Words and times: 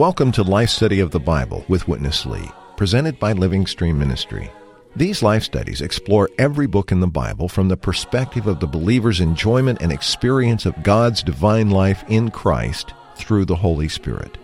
Welcome 0.00 0.32
to 0.32 0.42
Life 0.42 0.70
Study 0.70 1.00
of 1.00 1.10
the 1.10 1.20
Bible 1.20 1.64
with 1.68 1.86
Witness 1.86 2.24
Lee, 2.24 2.50
presented 2.76 3.18
by 3.18 3.32
Living 3.32 3.66
Stream 3.66 3.98
Ministry. 3.98 4.50
These 4.96 5.22
life 5.22 5.42
studies 5.42 5.82
explore 5.82 6.30
every 6.38 6.66
book 6.66 6.90
in 6.90 7.00
the 7.00 7.06
Bible 7.06 7.48
from 7.48 7.68
the 7.68 7.76
perspective 7.76 8.46
of 8.46 8.60
the 8.60 8.66
believer's 8.66 9.20
enjoyment 9.20 9.82
and 9.82 9.92
experience 9.92 10.64
of 10.64 10.82
God's 10.82 11.22
divine 11.22 11.68
life 11.68 12.02
in 12.08 12.30
Christ 12.30 12.94
through 13.16 13.44
the 13.44 13.56
Holy 13.56 13.88
Spirit. 13.88 14.38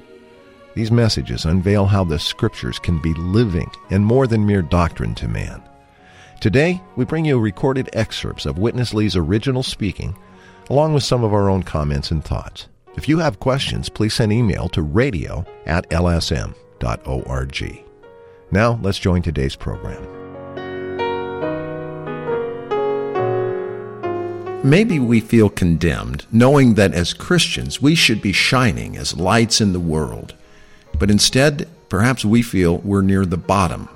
These 0.77 0.91
messages 0.91 1.47
unveil 1.47 1.87
how 1.87 2.05
the 2.05 2.19
Scriptures 2.19 2.79
can 2.79 3.01
be 3.01 3.15
living 3.15 3.71
and 3.89 4.05
more 4.05 4.27
than 4.27 4.45
mere 4.45 4.61
doctrine 4.61 5.15
to 5.15 5.27
man. 5.27 5.63
Today, 6.39 6.83
we 6.97 7.07
bring 7.07 7.25
you 7.25 7.39
recorded 7.39 7.89
excerpts 7.95 8.45
of 8.45 8.59
Witness 8.59 8.93
Lee's 8.93 9.17
original 9.17 9.63
speaking, 9.63 10.15
along 10.69 10.93
with 10.93 11.03
some 11.03 11.25
of 11.25 11.33
our 11.33 11.49
own 11.49 11.63
comments 11.63 12.11
and 12.11 12.23
thoughts. 12.23 12.69
If 12.95 13.09
you 13.09 13.17
have 13.21 13.41
questions, 13.41 13.89
please 13.89 14.13
send 14.13 14.35
email 14.35 14.69
to 14.69 14.83
radio 14.83 15.47
at 15.65 15.89
lsm.org. 15.89 17.85
Now, 18.51 18.79
let's 18.83 18.99
join 18.99 19.23
today's 19.23 19.57
program. 19.57 20.03
Maybe 24.63 24.99
we 24.99 25.21
feel 25.21 25.49
condemned, 25.49 26.27
knowing 26.31 26.75
that 26.75 26.93
as 26.93 27.15
Christians 27.15 27.81
we 27.81 27.95
should 27.95 28.21
be 28.21 28.33
shining 28.33 28.99
as 28.99 29.17
lights 29.17 29.63
in 29.63 29.73
the 29.73 29.81
world. 29.81 30.35
But 30.99 31.11
instead, 31.11 31.69
perhaps 31.89 32.25
we 32.25 32.43
feel 32.43 32.79
we're 32.79 33.03
near 33.03 33.25
the 33.25 33.37
bottom. 33.37 33.89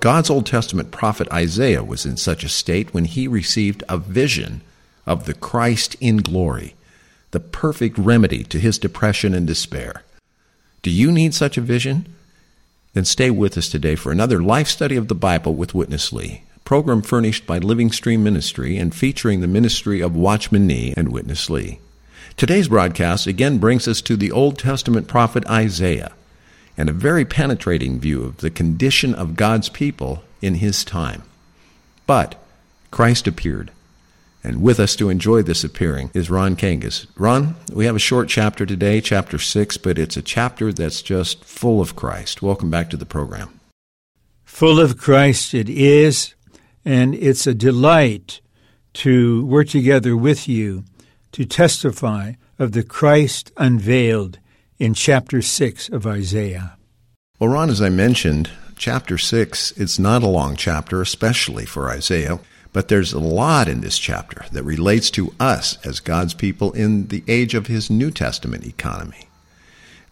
God's 0.00 0.30
Old 0.30 0.46
Testament 0.46 0.90
prophet 0.90 1.30
Isaiah 1.32 1.82
was 1.82 2.04
in 2.04 2.16
such 2.16 2.44
a 2.44 2.48
state 2.48 2.92
when 2.92 3.06
he 3.06 3.26
received 3.26 3.82
a 3.88 3.96
vision 3.96 4.60
of 5.06 5.26
the 5.26 5.34
Christ 5.34 5.96
in 6.00 6.18
glory, 6.18 6.74
the 7.30 7.40
perfect 7.40 7.96
remedy 7.96 8.44
to 8.44 8.58
his 8.58 8.78
depression 8.78 9.34
and 9.34 9.46
despair. 9.46 10.02
Do 10.82 10.90
you 10.90 11.10
need 11.10 11.34
such 11.34 11.56
a 11.56 11.62
vision? 11.62 12.06
Then 12.92 13.04
stay 13.04 13.30
with 13.30 13.56
us 13.56 13.68
today 13.68 13.94
for 13.94 14.12
another 14.12 14.42
life 14.42 14.68
study 14.68 14.96
of 14.96 15.08
the 15.08 15.14
Bible 15.14 15.54
with 15.54 15.74
Witness 15.74 16.12
Lee 16.12 16.42
program 16.64 17.02
furnished 17.02 17.46
by 17.46 17.58
Living 17.58 17.92
Stream 17.92 18.24
Ministry 18.24 18.78
and 18.78 18.94
featuring 18.94 19.40
the 19.40 19.46
ministry 19.46 20.00
of 20.00 20.16
Watchman 20.16 20.66
Nee 20.66 20.94
and 20.96 21.12
Witness 21.12 21.50
Lee. 21.50 21.78
Today's 22.36 22.66
broadcast 22.66 23.28
again 23.28 23.58
brings 23.58 23.86
us 23.86 24.00
to 24.02 24.16
the 24.16 24.32
Old 24.32 24.58
Testament 24.58 25.06
prophet 25.06 25.46
Isaiah 25.46 26.12
and 26.76 26.88
a 26.88 26.92
very 26.92 27.24
penetrating 27.24 28.00
view 28.00 28.24
of 28.24 28.38
the 28.38 28.50
condition 28.50 29.14
of 29.14 29.36
God's 29.36 29.68
people 29.68 30.24
in 30.42 30.56
his 30.56 30.84
time. 30.84 31.22
But 32.08 32.34
Christ 32.90 33.28
appeared. 33.28 33.70
And 34.42 34.60
with 34.60 34.80
us 34.80 34.96
to 34.96 35.10
enjoy 35.10 35.42
this 35.42 35.62
appearing 35.62 36.10
is 36.12 36.28
Ron 36.28 36.56
Kangas. 36.56 37.06
Ron, 37.16 37.54
we 37.72 37.86
have 37.86 37.94
a 37.94 38.00
short 38.00 38.28
chapter 38.28 38.66
today, 38.66 39.00
chapter 39.00 39.38
6, 39.38 39.76
but 39.76 39.96
it's 39.96 40.16
a 40.16 40.22
chapter 40.22 40.72
that's 40.72 41.02
just 41.02 41.44
full 41.44 41.80
of 41.80 41.94
Christ. 41.94 42.42
Welcome 42.42 42.68
back 42.68 42.90
to 42.90 42.96
the 42.96 43.06
program. 43.06 43.60
Full 44.44 44.80
of 44.80 44.98
Christ 44.98 45.54
it 45.54 45.68
is, 45.68 46.34
and 46.84 47.14
it's 47.14 47.46
a 47.46 47.54
delight 47.54 48.40
to 48.94 49.46
work 49.46 49.68
together 49.68 50.16
with 50.16 50.48
you 50.48 50.84
to 51.34 51.44
testify 51.44 52.32
of 52.60 52.70
the 52.72 52.84
Christ 52.84 53.50
unveiled 53.56 54.38
in 54.78 54.94
chapter 54.94 55.42
6 55.42 55.88
of 55.88 56.06
Isaiah. 56.06 56.76
Well, 57.40 57.50
Ron, 57.50 57.70
as 57.70 57.82
I 57.82 57.88
mentioned, 57.88 58.50
chapter 58.76 59.18
6 59.18 59.72
is 59.72 59.98
not 59.98 60.22
a 60.22 60.28
long 60.28 60.54
chapter, 60.54 61.02
especially 61.02 61.66
for 61.66 61.90
Isaiah, 61.90 62.38
but 62.72 62.86
there's 62.86 63.12
a 63.12 63.18
lot 63.18 63.66
in 63.66 63.80
this 63.80 63.98
chapter 63.98 64.44
that 64.52 64.62
relates 64.62 65.10
to 65.10 65.34
us 65.40 65.76
as 65.84 65.98
God's 65.98 66.34
people 66.34 66.70
in 66.70 67.08
the 67.08 67.24
age 67.26 67.54
of 67.54 67.66
his 67.66 67.90
New 67.90 68.12
Testament 68.12 68.64
economy. 68.64 69.26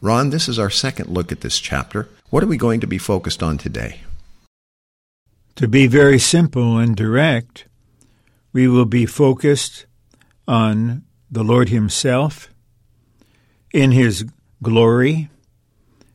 Ron, 0.01 0.31
this 0.31 0.49
is 0.49 0.59
our 0.59 0.71
second 0.71 1.09
look 1.09 1.31
at 1.31 1.43
this 1.43 1.61
chapter. 1.61 2.09
What 2.31 2.43
are 2.43 2.49
we 2.49 2.57
going 2.57 2.81
to 2.81 2.89
be 2.89 2.99
focused 2.99 3.45
on 3.45 3.59
today? 3.59 4.01
To 5.55 5.69
be 5.69 5.87
very 5.87 6.19
simple 6.19 6.79
and 6.79 6.97
direct, 6.97 7.67
we 8.53 8.67
will 8.67 8.87
be 8.87 9.07
focused 9.07 9.87
on 10.49 11.05
the 11.33 11.43
Lord 11.43 11.71
Himself 11.71 12.51
in 13.73 13.91
His 13.91 14.27
glory, 14.63 15.31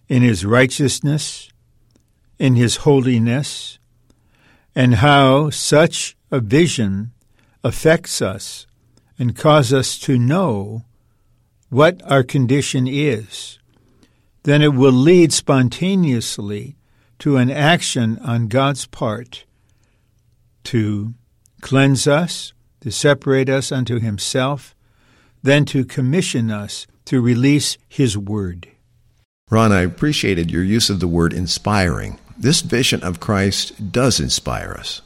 in 0.07 0.21
His 0.21 0.45
righteousness, 0.45 1.49
in 2.37 2.55
His 2.55 2.77
holiness, 2.77 3.79
and 4.75 4.95
how 4.95 5.49
such 5.49 6.15
a 6.29 6.39
vision 6.39 7.11
affects 7.63 8.21
us 8.21 8.67
and 9.17 9.35
causes 9.35 9.73
us 9.73 9.97
to 9.97 10.19
know 10.19 10.85
what 11.69 11.99
our 12.09 12.23
condition 12.23 12.87
is. 12.87 13.57
Then 14.43 14.61
it 14.61 14.75
will 14.75 14.91
lead 14.91 15.33
spontaneously 15.33 16.75
to 17.19 17.37
an 17.37 17.49
action 17.49 18.19
on 18.19 18.47
God's 18.47 18.85
part 18.85 19.45
to 20.65 21.15
cleanse 21.61 22.07
us, 22.07 22.53
to 22.81 22.91
separate 22.91 23.49
us 23.49 23.71
unto 23.71 23.99
Himself, 23.99 24.75
then 25.47 25.65
to 25.65 25.85
commission 25.85 26.51
us 26.51 26.87
to 27.05 27.21
release 27.21 27.77
His 27.87 28.17
Word. 28.17 28.67
Ron, 29.49 29.71
I 29.71 29.81
appreciated 29.81 30.51
your 30.51 30.63
use 30.63 30.89
of 30.89 30.99
the 30.99 31.07
word 31.07 31.31
inspiring. 31.31 32.19
This 32.37 32.59
vision 32.59 33.01
of 33.01 33.21
Christ 33.21 33.93
does 33.93 34.19
inspire 34.19 34.75
us. 34.77 35.01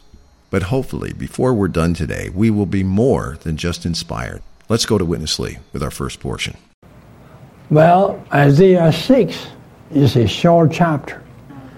But 0.50 0.64
hopefully, 0.64 1.14
before 1.14 1.54
we're 1.54 1.68
done 1.68 1.94
today, 1.94 2.30
we 2.34 2.50
will 2.50 2.66
be 2.66 2.84
more 2.84 3.38
than 3.44 3.56
just 3.56 3.86
inspired. 3.86 4.42
Let's 4.68 4.88
go 4.88 4.98
to 4.98 5.06
Witness 5.06 5.38
Lee 5.38 5.60
with 5.74 5.84
our 5.84 5.92
first 5.92 6.20
portion. 6.20 6.58
Well, 7.70 8.26
Isaiah 8.34 8.92
6 8.92 9.48
is 9.92 10.16
a 10.16 10.28
short 10.28 10.72
chapter. 10.72 11.24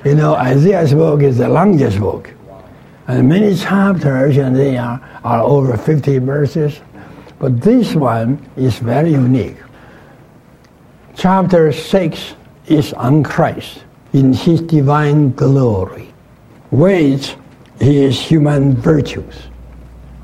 You 0.06 0.16
know, 0.16 0.36
Isaiah's 0.36 0.94
book 0.94 1.22
is 1.22 1.38
the 1.38 1.50
longest 1.50 2.00
book. 2.00 2.34
And 3.08 3.28
many 3.28 3.56
chapters 3.56 4.38
in 4.38 4.54
there 4.54 5.02
are 5.24 5.42
over 5.42 5.76
50 5.76 6.20
verses. 6.20 6.80
But 7.44 7.60
this 7.60 7.94
one 7.94 8.40
is 8.56 8.80
very 8.80 9.12
unique. 9.12 9.58
Chapter 11.14 11.74
6 11.74 12.36
is 12.68 12.94
on 12.94 13.22
Christ 13.22 13.84
in 14.14 14.32
his 14.32 14.62
divine 14.62 15.34
glory, 15.34 16.14
which 16.72 17.36
his 17.82 18.18
human 18.18 18.78
virtues, 18.78 19.36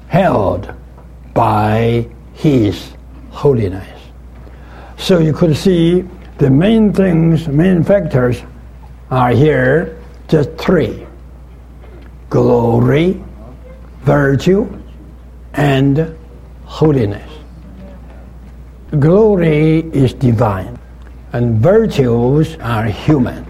held 0.08 0.74
by 1.34 2.08
his 2.32 2.94
holiness. 3.32 4.00
So 4.96 5.20
you 5.20 5.34
could 5.34 5.58
see 5.58 6.08
the 6.38 6.50
main 6.50 6.94
things, 6.94 7.50
main 7.50 7.84
factors 7.84 8.42
are 9.12 9.32
here 9.32 10.00
just 10.30 10.52
three 10.58 11.06
glory, 12.30 13.22
virtue, 14.06 14.72
and 15.52 16.16
holiness. 16.70 17.30
Glory 19.00 19.80
is 19.92 20.14
divine, 20.14 20.78
and 21.34 21.58
virtues 21.60 22.56
are 22.62 22.86
human. 22.86 23.46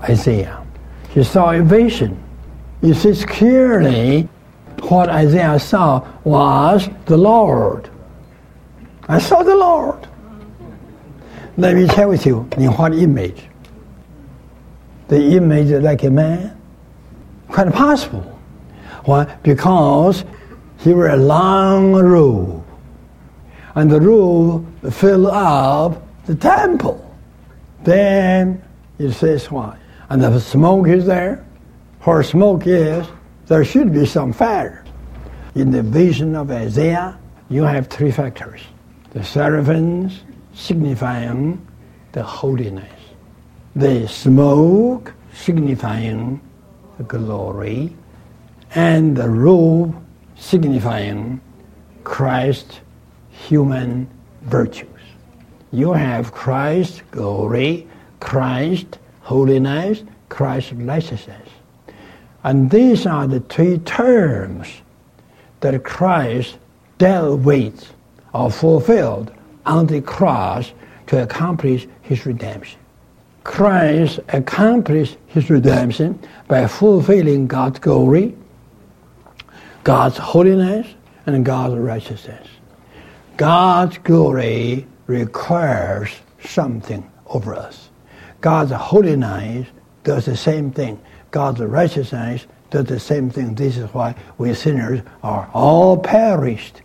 Isaiah. 0.00 0.64
He 1.10 1.22
saw 1.22 1.52
a 1.52 1.62
vision. 1.62 2.16
Sees 2.82 3.26
clearly 3.26 4.26
what 4.88 5.10
Isaiah 5.10 5.60
saw 5.60 6.00
was 6.24 6.88
the 7.04 7.16
Lord. 7.16 7.90
I 9.06 9.18
saw 9.18 9.42
the 9.42 9.54
Lord. 9.54 10.08
Let 11.58 11.76
me 11.76 11.86
share 11.88 12.08
with 12.08 12.24
you 12.24 12.48
in 12.56 12.72
what 12.72 12.94
image 12.94 13.44
the 15.08 15.36
image 15.36 15.70
like 15.82 16.04
a 16.04 16.10
man? 16.10 16.56
Quite 17.48 17.72
possible. 17.72 18.22
Why? 19.04 19.24
Because 19.42 20.24
he 20.80 20.90
a 20.90 21.16
long 21.16 21.92
robe, 21.92 22.64
and 23.74 23.90
the 23.90 24.00
robe 24.00 24.66
filled 24.92 25.26
up 25.26 26.02
the 26.26 26.34
temple. 26.34 26.98
Then 27.84 28.62
it 28.98 29.12
says 29.12 29.50
why? 29.50 29.76
And 30.08 30.22
the 30.22 30.38
smoke 30.40 30.88
is 30.88 31.06
there. 31.06 31.44
Where 32.02 32.22
smoke 32.22 32.66
is, 32.66 33.06
there 33.46 33.64
should 33.64 33.92
be 33.92 34.06
some 34.06 34.32
fire. 34.32 34.84
In 35.54 35.70
the 35.70 35.82
vision 35.82 36.34
of 36.34 36.50
Isaiah, 36.50 37.18
you 37.48 37.62
have 37.62 37.88
three 37.88 38.10
factors. 38.10 38.62
The 39.10 39.24
seraphims 39.24 40.22
signifying 40.54 41.66
the 42.12 42.22
holiness 42.22 43.00
the 43.76 44.06
smoke 44.08 45.14
signifying 45.32 46.40
the 46.98 47.04
glory, 47.04 47.96
and 48.74 49.16
the 49.16 49.28
robe 49.28 49.94
signifying 50.40 51.40
Christ's 52.02 52.80
human 53.30 54.08
virtues. 54.42 54.88
You 55.70 55.92
have 55.92 56.32
Christ's 56.32 57.02
glory, 57.10 57.86
Christ's 58.18 58.98
holiness, 59.20 60.02
Christ's 60.28 60.72
righteousness. 60.72 61.48
And 62.42 62.70
these 62.70 63.06
are 63.06 63.26
the 63.26 63.40
three 63.40 63.78
terms 63.78 64.66
that 65.60 65.84
Christ 65.84 66.56
dealt 66.98 67.40
with 67.40 67.92
or 68.32 68.50
fulfilled 68.50 69.30
on 69.66 69.86
the 69.86 70.00
cross 70.00 70.72
to 71.08 71.22
accomplish 71.22 71.86
his 72.00 72.24
redemption. 72.24 72.80
Christ 73.44 74.20
accomplished 74.28 75.16
his 75.26 75.50
redemption 75.50 76.18
by 76.48 76.66
fulfilling 76.66 77.46
God's 77.46 77.78
glory, 77.78 78.36
God's 79.84 80.18
holiness, 80.18 80.86
and 81.26 81.44
God's 81.44 81.76
righteousness. 81.76 82.46
God's 83.36 83.98
glory 83.98 84.86
requires 85.06 86.10
something 86.44 87.10
over 87.26 87.54
us. 87.54 87.90
God's 88.40 88.72
holiness 88.72 89.66
does 90.04 90.26
the 90.26 90.36
same 90.36 90.70
thing. 90.70 91.00
God's 91.30 91.60
righteousness 91.60 92.46
does 92.70 92.86
the 92.86 93.00
same 93.00 93.30
thing. 93.30 93.54
This 93.54 93.76
is 93.76 93.92
why 93.94 94.14
we 94.38 94.54
sinners 94.54 95.00
are 95.22 95.48
all 95.52 95.96
perished. 95.98 96.82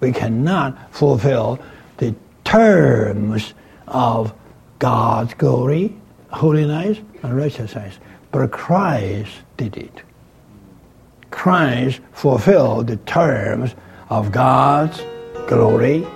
We 0.00 0.12
cannot 0.12 0.94
fulfill 0.94 1.58
the 1.96 2.14
terms 2.44 3.54
of 3.86 4.32
God's 4.78 5.34
glory, 5.34 5.94
holiness, 6.30 6.98
and 7.22 7.36
righteousness. 7.36 7.98
But 8.30 8.50
Christ 8.52 9.32
did 9.56 9.76
it. 9.76 10.02
Christ 11.30 12.00
fulfilled 12.12 12.86
the 12.88 12.96
terms 12.96 13.74
of 14.08 14.32
God's 14.32 15.02
glory, 15.46 16.06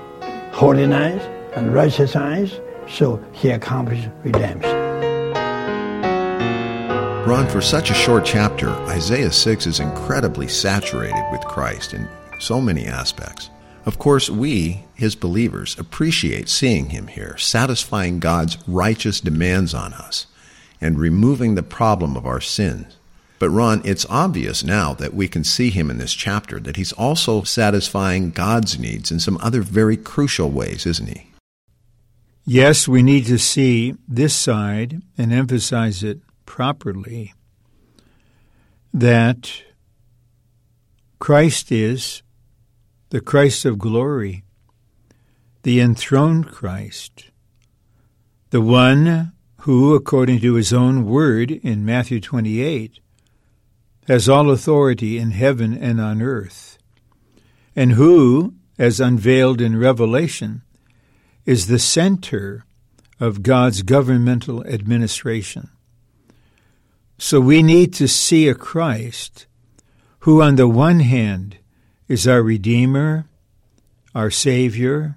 holiness, 0.53 1.23
and 1.55 1.75
righteousness, 1.75 2.59
so 2.89 3.23
he 3.33 3.51
accomplished 3.51 4.09
redemption. 4.25 4.83
Ron, 7.27 7.49
for 7.49 7.61
such 7.61 7.91
a 7.91 7.95
short 7.95 8.25
chapter, 8.25 8.69
Isaiah 8.89 9.31
6 9.31 9.67
is 9.67 9.81
incredibly 9.81 10.49
saturated 10.49 11.25
with 11.31 11.41
Christ 11.43 11.95
in 11.95 12.09
so 12.41 12.61
many 12.61 12.87
aspects. 12.87 13.49
Of 13.87 13.99
course, 13.99 14.29
we, 14.29 14.85
his 14.95 15.15
believers, 15.15 15.79
appreciate 15.79 16.49
seeing 16.49 16.91
him 16.91 17.07
here, 17.07 17.37
satisfying 17.39 18.19
God's 18.19 18.59
righteous 18.67 19.21
demands 19.21 19.73
on 19.73 19.93
us 19.93 20.27
and 20.81 20.99
removing 20.99 21.55
the 21.55 21.63
problem 21.63 22.17
of 22.17 22.27
our 22.27 22.41
sins. 22.41 22.97
But 23.43 23.51
Ron, 23.51 23.83
it's 23.85 24.07
obvious 24.09 24.63
now 24.63 24.95
that 24.95 25.15
we 25.15 25.27
can 25.27 25.43
see 25.43 25.71
him 25.71 25.91
in 25.91 25.99
this 25.99 26.15
chapter 26.15 26.61
that 26.61 26.77
he's 26.77 26.93
also 26.93 27.43
satisfying 27.43 28.31
God's 28.31 28.79
needs 28.79 29.11
in 29.11 29.19
some 29.19 29.37
other 29.39 29.63
very 29.63 29.97
crucial 29.97 30.49
ways, 30.49 30.87
isn't 30.87 31.09
he? 31.09 31.27
Yes, 32.45 32.87
we 32.87 33.03
need 33.03 33.27
to 33.27 33.41
see 33.41 33.97
this 34.07 34.33
side 34.33 35.03
and 35.19 35.33
emphasize 35.33 36.05
it 36.05 36.21
properly 36.47 37.35
that 38.95 39.65
Christ 41.19 41.73
is 41.73 42.23
the 43.11 43.21
Christ 43.21 43.65
of 43.65 43.77
glory, 43.77 44.45
the 45.65 45.81
enthroned 45.81 46.47
Christ, 46.47 47.31
the 48.51 48.61
one 48.61 49.33
who, 49.63 49.97
according 49.97 50.39
to 50.43 50.55
his 50.55 50.73
own 50.73 51.05
word 51.07 51.51
in 51.51 51.85
Matthew 51.85 52.21
28, 52.21 53.01
has 54.09 54.29
all 54.29 54.51
authority 54.51 55.19
in 55.19 55.31
heaven 55.31 55.77
and 55.77 56.01
on 56.01 56.21
earth, 56.21 56.79
and 57.77 57.93
who, 57.93 58.55
as 58.79 59.01
unveiled 59.01 59.61
in 59.61 59.79
Revelation, 59.79 60.63
is 61.47 61.67
the 61.67 61.79
center 61.79 62.65
of 63.21 63.43
God's 63.43 63.83
governmental 63.83 64.67
administration. 64.67 65.71
So 67.19 67.41
we 67.41 67.63
need 67.63 67.95
to 67.95 68.09
see 68.09 68.49
a 68.49 68.55
Christ 68.55 69.47
who, 70.21 70.43
on 70.43 70.57
the 70.57 70.69
one 70.69 71.01
hand, 71.01 71.59
is 72.09 72.27
our 72.27 72.43
Redeemer, 72.43 73.27
our 74.15 74.31
Savior, 74.31 75.17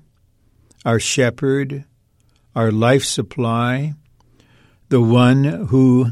our 0.86 1.00
Shepherd, 1.00 1.86
our 2.56 2.72
life 2.72 3.04
supply, 3.04 3.94
the 4.90 5.02
one 5.02 5.44
who, 5.44 6.12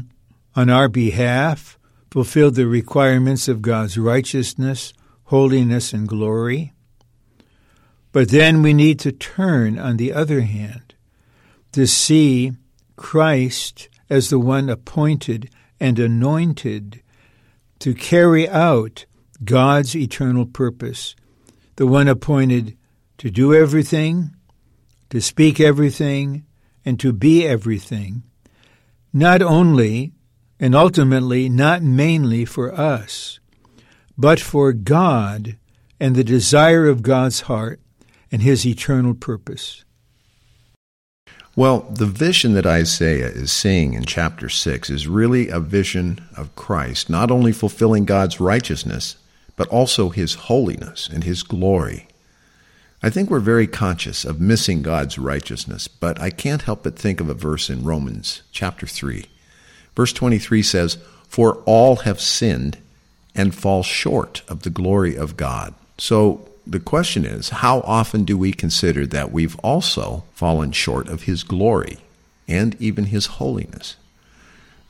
on 0.56 0.68
our 0.68 0.88
behalf, 0.88 1.78
fulfilled 2.14 2.54
the 2.54 2.64
requirements 2.64 3.48
of 3.48 3.60
God's 3.60 3.98
righteousness, 3.98 4.92
holiness, 5.24 5.92
and 5.92 6.06
glory. 6.06 6.72
But 8.12 8.28
then 8.28 8.62
we 8.62 8.72
need 8.72 9.00
to 9.00 9.10
turn, 9.10 9.80
on 9.80 9.96
the 9.96 10.12
other 10.12 10.42
hand, 10.42 10.94
to 11.72 11.88
see 11.88 12.52
Christ 12.94 13.88
as 14.08 14.30
the 14.30 14.38
one 14.38 14.68
appointed 14.70 15.50
and 15.80 15.98
anointed 15.98 17.02
to 17.80 17.94
carry 17.94 18.48
out 18.48 19.06
God's 19.42 19.96
eternal 19.96 20.46
purpose, 20.46 21.16
the 21.74 21.86
one 21.88 22.06
appointed 22.06 22.76
to 23.18 23.28
do 23.28 23.52
everything, 23.52 24.30
to 25.10 25.20
speak 25.20 25.58
everything, 25.58 26.44
and 26.84 27.00
to 27.00 27.12
be 27.12 27.44
everything, 27.44 28.22
not 29.12 29.42
only 29.42 30.13
and 30.58 30.74
ultimately 30.74 31.48
not 31.48 31.82
mainly 31.82 32.44
for 32.44 32.72
us, 32.72 33.38
but 34.16 34.40
for 34.40 34.72
God 34.72 35.56
and 35.98 36.14
the 36.14 36.24
desire 36.24 36.86
of 36.86 37.02
God's 37.02 37.42
heart 37.42 37.80
and 38.30 38.42
his 38.42 38.66
eternal 38.66 39.14
purpose. 39.14 39.84
Well, 41.56 41.82
the 41.82 42.06
vision 42.06 42.54
that 42.54 42.66
Isaiah 42.66 43.28
is 43.28 43.52
seeing 43.52 43.94
in 43.94 44.04
chapter 44.04 44.48
6 44.48 44.90
is 44.90 45.06
really 45.06 45.48
a 45.48 45.60
vision 45.60 46.20
of 46.36 46.56
Christ, 46.56 47.08
not 47.08 47.30
only 47.30 47.52
fulfilling 47.52 48.04
God's 48.04 48.40
righteousness, 48.40 49.16
but 49.54 49.68
also 49.68 50.08
his 50.08 50.34
holiness 50.34 51.08
and 51.08 51.22
his 51.22 51.44
glory. 51.44 52.08
I 53.04 53.10
think 53.10 53.30
we're 53.30 53.38
very 53.38 53.68
conscious 53.68 54.24
of 54.24 54.40
missing 54.40 54.82
God's 54.82 55.16
righteousness, 55.16 55.86
but 55.86 56.20
I 56.20 56.30
can't 56.30 56.62
help 56.62 56.82
but 56.82 56.98
think 56.98 57.20
of 57.20 57.28
a 57.28 57.34
verse 57.34 57.70
in 57.70 57.84
Romans 57.84 58.42
chapter 58.50 58.86
3. 58.86 59.26
Verse 59.96 60.12
23 60.12 60.62
says, 60.62 60.98
For 61.28 61.56
all 61.66 61.96
have 61.96 62.20
sinned 62.20 62.78
and 63.34 63.54
fall 63.54 63.82
short 63.82 64.42
of 64.48 64.62
the 64.62 64.70
glory 64.70 65.16
of 65.16 65.36
God. 65.36 65.74
So 65.98 66.48
the 66.66 66.80
question 66.80 67.24
is, 67.24 67.50
how 67.50 67.80
often 67.80 68.24
do 68.24 68.38
we 68.38 68.52
consider 68.52 69.06
that 69.06 69.32
we've 69.32 69.58
also 69.60 70.24
fallen 70.32 70.72
short 70.72 71.08
of 71.08 71.22
His 71.22 71.42
glory 71.42 71.98
and 72.48 72.80
even 72.80 73.06
His 73.06 73.26
holiness? 73.26 73.96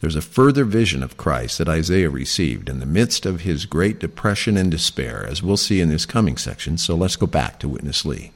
There's 0.00 0.16
a 0.16 0.20
further 0.20 0.64
vision 0.64 1.02
of 1.02 1.16
Christ 1.16 1.56
that 1.56 1.68
Isaiah 1.68 2.10
received 2.10 2.68
in 2.68 2.78
the 2.78 2.84
midst 2.84 3.24
of 3.24 3.40
his 3.40 3.64
great 3.64 3.98
depression 3.98 4.58
and 4.58 4.70
despair, 4.70 5.26
as 5.26 5.42
we'll 5.42 5.56
see 5.56 5.80
in 5.80 5.88
this 5.88 6.04
coming 6.04 6.36
section. 6.36 6.76
So 6.76 6.94
let's 6.94 7.16
go 7.16 7.26
back 7.26 7.58
to 7.60 7.70
Witness 7.70 8.04
Lee. 8.04 8.32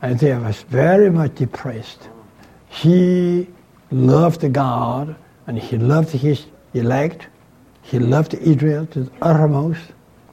Isaiah 0.00 0.38
was 0.38 0.62
very 0.62 1.10
much 1.10 1.34
depressed. 1.34 2.08
He 2.68 3.48
loved 3.90 4.52
God 4.52 5.16
and 5.46 5.58
he 5.58 5.76
loved 5.76 6.10
his 6.10 6.46
elect. 6.72 7.28
He 7.82 7.98
loved 7.98 8.34
Israel 8.34 8.86
to 8.86 9.04
the 9.04 9.12
uttermost. 9.22 9.80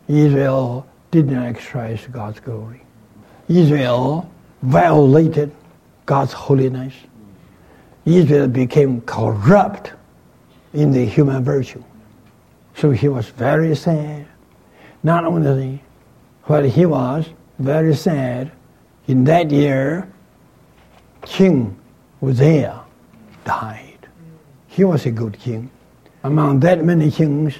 Israel 0.08 0.88
did 1.12 1.30
not 1.30 1.46
exercise 1.46 2.08
God's 2.12 2.40
glory. 2.40 2.82
Israel 3.48 4.32
violated 4.62 5.52
God's 6.06 6.34
holiness. 6.34 6.94
Israel 8.06 8.48
became 8.48 9.02
corrupt 9.02 9.94
in 10.74 10.92
the 10.92 11.06
human 11.06 11.44
virtue. 11.44 11.84
So 12.76 12.92
he 12.92 13.08
was 13.08 13.28
very 13.30 13.76
sad. 13.76 14.26
Not 15.04 15.26
only 15.26 15.84
what 16.46 16.66
he 16.66 16.86
was 16.86 17.28
very 17.60 17.96
sad, 17.96 18.52
in 19.08 19.24
that 19.26 19.52
year, 19.52 20.08
King 21.24 21.78
Uzziah 22.22 22.82
died. 23.44 23.91
He 24.72 24.86
was 24.86 25.06
a 25.06 25.12
good 25.12 25.38
king. 25.38 25.70
Among 26.24 26.62
that 26.62 26.82
many 26.86 27.12
kings, 27.12 27.56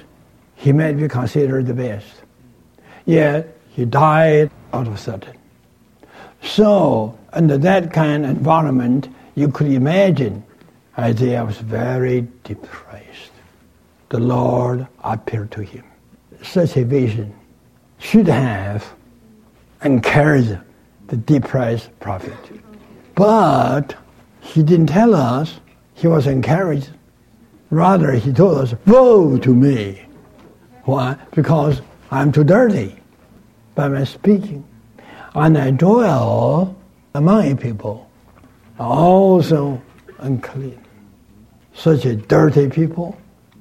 he 0.54 0.72
might 0.72 0.96
be 0.96 1.08
considered 1.08 1.66
the 1.66 1.74
best. 1.74 2.22
Yet 3.04 3.54
he 3.68 3.84
died 3.84 4.50
out 4.72 4.86
of 4.88 4.98
sudden. 4.98 5.36
So, 6.42 7.18
under 7.34 7.58
that 7.58 7.92
kind 7.92 8.24
of 8.24 8.30
environment, 8.30 9.08
you 9.34 9.48
could 9.48 9.66
imagine 9.66 10.42
Isaiah 10.98 11.44
was 11.44 11.58
very 11.58 12.26
depressed. 12.44 13.32
The 14.08 14.18
Lord 14.18 14.86
appeared 15.04 15.50
to 15.52 15.60
him. 15.60 15.84
Such 16.42 16.78
a 16.78 16.84
vision 16.84 17.34
should 17.98 18.26
have 18.26 18.90
encouraged 19.84 20.56
the 21.08 21.18
depressed 21.18 21.90
prophet. 22.00 22.38
But 23.14 23.96
he 24.40 24.62
didn't 24.62 24.86
tell 24.86 25.14
us 25.14 25.60
he 25.94 26.06
was 26.06 26.26
encouraged. 26.26 26.88
Rather, 27.72 28.12
he 28.12 28.34
told 28.34 28.58
us, 28.58 28.74
Woe 28.86 29.38
to 29.38 29.54
me! 29.54 30.04
Why? 30.84 31.16
Because 31.34 31.80
I'm 32.10 32.30
too 32.30 32.44
dirty 32.44 32.96
by 33.74 33.88
my 33.88 34.04
speaking. 34.04 34.62
And 35.34 35.56
I 35.56 35.70
dwell 35.70 36.76
among 37.14 37.56
people, 37.56 38.10
also 38.78 39.80
unclean. 40.18 40.78
such 41.72 42.04
a 42.04 42.14
dirty 42.14 42.68
people, 42.68 43.16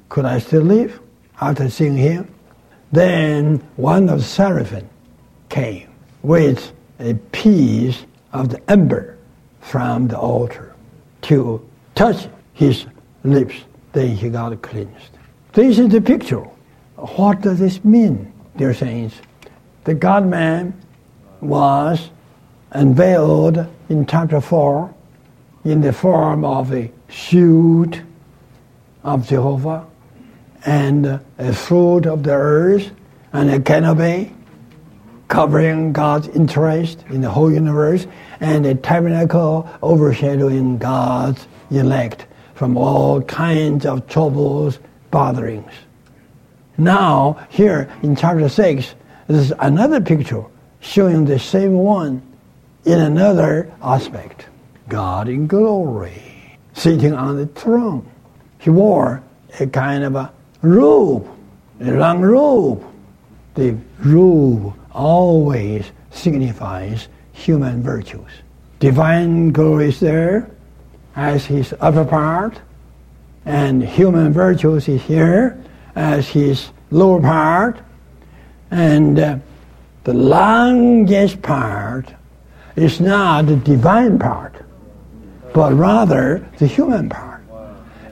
could 0.10 0.25
I 0.25 0.39
still 0.39 0.63
live 0.63 1.00
after 1.39 1.70
seeing 1.70 1.96
him? 1.96 2.27
Then 2.91 3.65
one 3.77 4.10
of 4.10 4.20
the 4.20 4.25
seraphim 4.25 4.89
came 5.48 5.88
with 6.22 6.74
a 7.00 7.13
piece 7.32 8.06
of 8.34 8.50
the 8.50 8.60
ember 8.70 9.18
from 9.62 10.10
the 10.10 10.20
altar 10.20 10.75
to 11.22 11.65
touch 11.96 12.27
his 12.51 12.86
lips. 13.24 13.56
Then 13.93 14.15
he 14.15 14.29
got 14.29 14.62
cleansed. 14.62 15.17
This 15.53 15.77
is 15.77 15.89
the 15.89 16.01
picture. 16.01 16.48
What 16.95 17.41
does 17.41 17.60
this 17.60 17.83
mean, 17.83 18.31
dear 18.55 18.74
saints? 18.74 19.15
The 19.83 19.93
God 19.93 20.25
man 20.27 20.79
was 21.41 22.10
unveiled 22.71 23.67
in 23.89 24.05
chapter 24.05 24.39
4 24.39 24.93
in 25.65 25.81
the 25.81 25.91
form 25.91 26.45
of 26.45 26.71
a 26.74 26.91
shoot 27.10 28.01
of 29.03 29.27
Jehovah 29.27 29.86
and 30.65 31.19
a 31.38 31.53
fruit 31.53 32.05
of 32.05 32.24
the 32.24 32.31
earth 32.31 32.91
and 33.33 33.50
a 33.50 33.60
canopy 33.60 34.33
covering 35.27 35.93
God's 35.93 36.27
interest 36.29 37.03
in 37.10 37.21
the 37.21 37.29
whole 37.29 37.51
universe 37.51 38.05
and 38.39 38.65
a 38.65 38.75
tabernacle 38.75 39.67
overshadowing 39.81 40.77
God's 40.77 41.48
elect 41.71 42.25
from 42.62 42.77
all 42.77 43.24
kinds 43.24 43.88
of 43.88 44.08
troubles, 44.08 44.77
botherings. 45.12 45.74
Now, 46.77 47.44
here 47.50 47.91
in 48.03 48.15
chapter 48.15 48.48
6, 48.48 48.94
there's 49.25 49.51
another 49.58 50.00
picture 50.00 50.44
showing 50.80 51.25
the 51.25 51.39
same 51.39 51.74
one 51.74 52.22
in 52.86 53.00
another 53.00 53.74
aspect. 53.82 54.46
God 54.89 55.27
in 55.27 55.48
glory, 55.48 56.22
sitting 56.74 57.13
on 57.13 57.38
the 57.38 57.48
throne. 57.48 58.08
He 58.60 58.70
wore 58.70 59.24
a 59.60 59.65
kind 59.65 60.03
of 60.03 60.13
a 60.13 60.32
robe, 60.62 61.27
a 61.80 61.89
long 61.89 62.22
robe. 62.22 62.86
The 63.56 63.75
robe 64.06 64.72
always 64.91 65.91
signifies 66.12 67.08
human 67.32 67.82
virtues. 67.82 68.30
Divine 68.77 69.51
glory 69.51 69.89
is 69.89 70.00
there 70.00 70.51
as 71.15 71.46
his 71.46 71.74
upper 71.80 72.06
part, 72.06 72.60
and 73.46 73.84
human 73.84 74.32
virtues 74.32 74.88
is 74.88 75.01
here 75.01 75.62
as 75.96 76.30
his 76.30 76.70
lower 76.89 77.22
part, 77.22 77.80
and 78.70 79.20
uh, 79.20 79.38
the 80.03 80.13
longest 80.13 81.41
part 81.41 82.13
is 82.75 83.00
not 83.00 83.46
the 83.46 83.56
divine 83.58 84.18
part, 84.18 84.56
but 85.53 85.74
rather 85.74 86.48
the 86.58 86.68
human 86.68 87.10
part. 87.10 87.44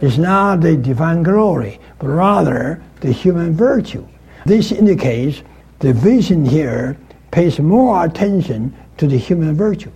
It's 0.01 0.17
not 0.17 0.61
the 0.61 0.77
divine 0.77 1.23
glory, 1.23 1.79
but 1.99 2.07
rather 2.07 2.81
the 3.01 3.11
human 3.11 3.53
virtue. 3.53 4.07
This 4.45 4.71
indicates 4.71 5.43
the 5.79 5.93
vision 5.93 6.45
here 6.45 6.97
pays 7.31 7.59
more 7.59 8.05
attention 8.05 8.75
to 8.97 9.07
the 9.07 9.17
human 9.17 9.55
virtues. 9.55 9.93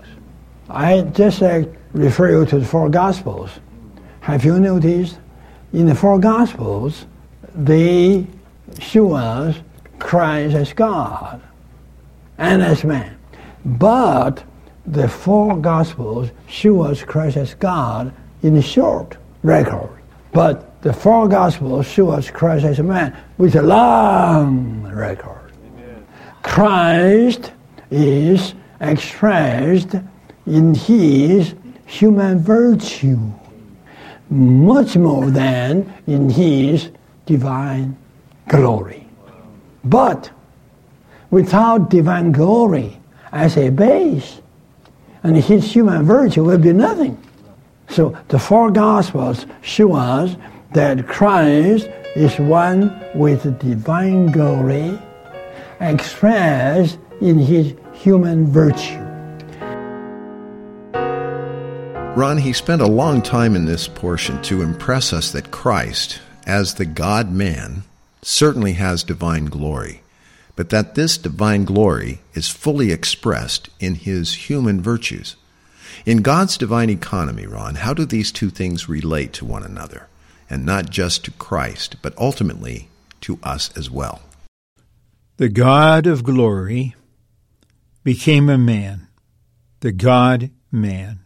I 0.69 1.01
just 1.01 1.41
uh, 1.41 1.63
refer 1.93 2.31
you 2.31 2.45
to 2.47 2.59
the 2.59 2.65
four 2.65 2.89
Gospels. 2.89 3.49
Have 4.21 4.43
you 4.43 4.59
noticed 4.59 5.17
in 5.73 5.85
the 5.85 5.95
four 5.95 6.19
Gospels, 6.19 7.05
they 7.55 8.25
show 8.79 9.13
us 9.13 9.57
Christ 9.99 10.55
as 10.55 10.73
God 10.73 11.41
and 12.37 12.61
as 12.61 12.83
man. 12.83 13.17
But 13.65 14.43
the 14.85 15.07
four 15.07 15.57
Gospels 15.57 16.29
show 16.47 16.81
us 16.81 17.03
Christ 17.03 17.37
as 17.37 17.53
God 17.53 18.13
in 18.41 18.57
a 18.57 18.61
short 18.61 19.17
record. 19.43 19.89
But 20.31 20.81
the 20.81 20.93
four 20.93 21.27
Gospels 21.27 21.87
show 21.87 22.09
us 22.09 22.29
Christ 22.29 22.65
as 22.65 22.79
a 22.79 22.83
man 22.83 23.15
with 23.37 23.55
a 23.55 23.61
long 23.61 24.83
record. 24.83 25.51
Amen. 25.65 26.05
Christ 26.41 27.51
is 27.89 28.53
expressed 28.81 29.95
in 30.45 30.73
his 30.73 31.55
human 31.85 32.39
virtue 32.39 33.19
much 34.29 34.95
more 34.95 35.29
than 35.29 35.93
in 36.07 36.29
his 36.29 36.89
divine 37.25 37.95
glory. 38.47 39.05
But 39.83 40.31
without 41.29 41.89
divine 41.89 42.31
glory 42.31 42.97
as 43.31 43.57
a 43.57 43.69
base, 43.69 44.41
and 45.23 45.37
his 45.37 45.71
human 45.71 46.03
virtue 46.03 46.43
will 46.43 46.57
be 46.57 46.73
nothing. 46.73 47.17
So 47.89 48.17
the 48.27 48.39
four 48.39 48.71
Gospels 48.71 49.45
show 49.61 49.93
us 49.93 50.35
that 50.73 51.07
Christ 51.07 51.89
is 52.15 52.37
one 52.39 52.99
with 53.15 53.59
divine 53.59 54.31
glory 54.31 54.97
expressed 55.79 56.97
in 57.21 57.37
his 57.39 57.73
human 57.93 58.47
virtue. 58.47 59.02
Ron, 62.15 62.37
he 62.37 62.53
spent 62.53 62.81
a 62.81 62.87
long 62.87 63.21
time 63.21 63.55
in 63.55 63.65
this 63.65 63.87
portion 63.87 64.41
to 64.43 64.61
impress 64.61 65.13
us 65.13 65.31
that 65.31 65.51
Christ, 65.51 66.19
as 66.45 66.75
the 66.75 66.85
God 66.85 67.31
man, 67.31 67.83
certainly 68.21 68.73
has 68.73 69.03
divine 69.03 69.45
glory 69.45 70.03
but 70.55 70.69
that 70.69 70.95
this 70.95 71.17
divine 71.17 71.65
glory 71.65 72.19
is 72.33 72.49
fully 72.49 72.91
expressed 72.91 73.69
in 73.79 73.95
his 73.95 74.49
human 74.49 74.81
virtues. 74.81 75.35
In 76.05 76.21
God's 76.21 76.57
divine 76.57 76.89
economy, 76.89 77.45
Ron, 77.45 77.75
how 77.75 77.93
do 77.93 78.05
these 78.05 78.31
two 78.31 78.49
things 78.49 78.89
relate 78.89 79.33
to 79.33 79.45
one 79.45 79.63
another? 79.63 80.07
And 80.49 80.65
not 80.65 80.89
just 80.89 81.25
to 81.25 81.31
Christ, 81.31 81.95
but 82.01 82.17
ultimately 82.17 82.89
to 83.21 83.39
us 83.41 83.75
as 83.77 83.89
well. 83.89 84.21
The 85.37 85.49
God 85.49 86.05
of 86.05 86.23
glory 86.23 86.95
became 88.03 88.49
a 88.49 88.57
man, 88.57 89.07
the 89.79 89.91
God 89.91 90.51
man. 90.71 91.19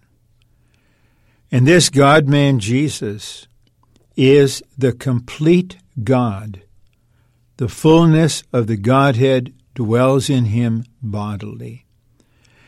And 1.51 1.67
this 1.67 1.89
God 1.89 2.27
man, 2.27 2.59
Jesus, 2.59 3.47
is 4.15 4.61
the 4.77 4.93
complete 4.93 5.77
God 6.03 6.63
the 7.57 7.67
fullness 7.67 8.43
of 8.53 8.67
the 8.67 8.77
Godhead 8.77 9.53
dwells 9.73 10.29
in 10.29 10.45
him 10.45 10.83
bodily. 11.01 11.85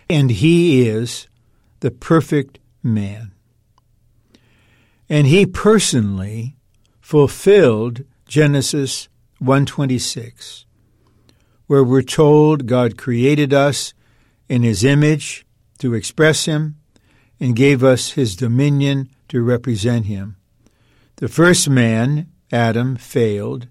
And 0.09 0.31
he 0.31 0.87
is 0.87 1.27
the 1.79 1.91
perfect 1.91 2.59
man. 2.81 3.31
And 5.07 5.27
he 5.27 5.45
personally 5.45 6.55
fulfilled 6.99 8.03
Genesis 8.27 9.07
126, 9.37 10.65
where 11.67 11.83
we're 11.83 12.01
told 12.01 12.65
God 12.65 12.97
created 12.97 13.53
us 13.53 13.93
in 14.47 14.63
his 14.63 14.83
image 14.83 15.45
to 15.77 15.93
express 15.93 16.45
him 16.45 16.78
and 17.39 17.55
gave 17.55 17.83
us 17.83 18.11
his 18.11 18.35
dominion 18.35 19.09
to 19.29 19.41
represent 19.41 20.05
him. 20.05 20.35
The 21.17 21.27
first 21.27 21.69
man, 21.69 22.31
Adam, 22.51 22.95
failed 22.95 23.67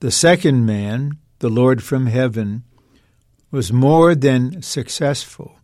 the 0.00 0.10
second 0.12 0.64
man, 0.64 1.18
the 1.40 1.48
Lord 1.48 1.82
from 1.82 2.06
heaven, 2.06 2.62
was 3.50 3.72
more 3.72 4.14
than 4.14 4.62
successful. 4.62 5.58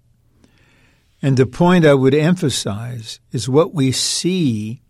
And 1.22 1.36
the 1.36 1.46
point 1.46 1.86
I 1.86 1.94
would 1.94 2.14
emphasize 2.14 3.20
is 3.30 3.48
what 3.48 3.72
we 3.72 3.92
see 3.92 4.82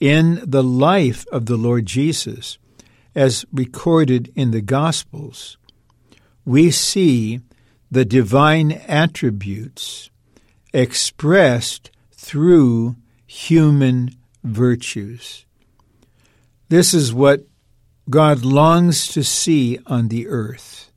in 0.00 0.42
the 0.44 0.64
life 0.64 1.24
of 1.32 1.46
the 1.46 1.56
Lord 1.56 1.86
Jesus 1.86 2.58
as 3.14 3.46
recorded 3.52 4.32
in 4.34 4.50
the 4.50 4.60
Gospels. 4.60 5.56
We 6.44 6.70
see 6.70 7.40
the 7.90 8.04
divine 8.04 8.72
attributes 8.72 10.10
expressed 10.72 11.90
through 12.12 12.96
human 13.26 14.10
virtues. 14.42 15.44
This 16.68 16.92
is 16.94 17.14
what 17.14 17.46
God 18.10 18.44
longs 18.44 19.08
to 19.08 19.22
see 19.22 19.78
on 19.86 20.08
the 20.08 20.28
earth. 20.28 20.90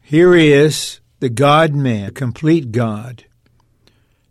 Here 0.00 0.34
he 0.34 0.52
is, 0.52 1.00
the 1.20 1.28
God 1.28 1.74
man, 1.74 2.14
complete 2.14 2.72
God. 2.72 3.24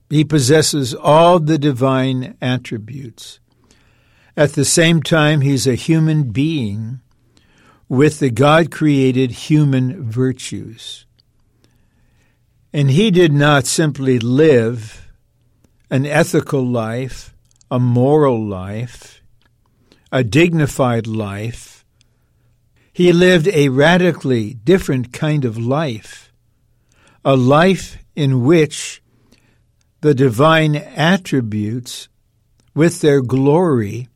He 0.10 0.24
possesses 0.24 0.94
all 0.94 1.40
the 1.40 1.58
divine 1.58 2.38
attributes. 2.42 3.40
At 4.36 4.54
the 4.54 4.66
same 4.66 5.02
time, 5.02 5.42
he's 5.42 5.68
a 5.68 5.76
human 5.76 6.32
being 6.32 7.02
with 7.90 8.20
the 8.20 8.30
God 8.30 8.72
created 8.72 9.32
human 9.32 10.10
virtues. 10.10 11.07
And 12.78 12.92
he 12.92 13.10
did 13.10 13.34
not 13.34 13.66
simply 13.66 14.20
live 14.20 15.10
an 15.90 16.06
ethical 16.06 16.64
life, 16.64 17.34
a 17.72 17.80
moral 17.80 18.42
life 18.46 19.18
a 20.12 20.24
dignified 20.24 21.08
life. 21.08 21.86
He 22.94 23.12
lived 23.14 23.48
a 23.50 23.70
radically 23.70 24.54
different 24.54 25.14
kind 25.14 25.46
of 25.46 25.58
life, 25.58 26.32
a 27.24 27.36
life 27.36 27.98
in 28.16 28.44
which 28.44 29.02
the 30.02 30.16
divine 30.16 30.76
attributes 30.76 32.08
with 32.74 33.02
their 33.02 33.22
glory, 33.22 34.08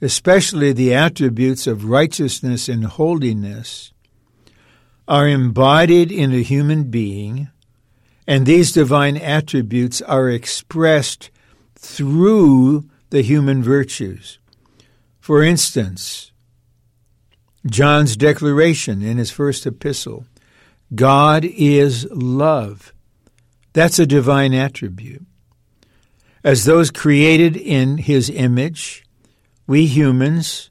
especially 0.00 0.72
the 0.72 0.94
attributes 0.94 1.66
of 1.66 1.86
righteousness 1.86 2.68
and 2.68 2.84
holiness, 2.84 3.92
are 5.08 5.28
embodied 5.28 6.10
in 6.10 6.32
a 6.32 6.42
human 6.42 6.84
being, 6.84 7.48
and 8.26 8.44
these 8.44 8.72
divine 8.72 9.16
attributes 9.16 10.02
are 10.02 10.28
expressed 10.28 11.30
through 11.74 12.88
the 13.10 13.22
human 13.22 13.62
virtues. 13.62 14.38
For 15.20 15.42
instance, 15.42 16.32
John's 17.66 18.16
declaration 18.16 19.02
in 19.02 19.18
his 19.18 19.30
first 19.30 19.66
epistle 19.66 20.26
God 20.94 21.44
is 21.44 22.06
love. 22.12 22.92
That's 23.72 23.98
a 23.98 24.06
divine 24.06 24.54
attribute. 24.54 25.26
As 26.44 26.64
those 26.64 26.92
created 26.92 27.56
in 27.56 27.98
his 27.98 28.30
image, 28.30 29.04
we 29.66 29.86
humans 29.86 30.70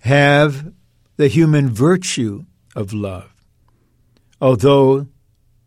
have 0.00 0.72
the 1.16 1.28
human 1.28 1.70
virtue 1.70 2.44
of 2.74 2.92
love. 2.92 3.32
Although 4.40 5.06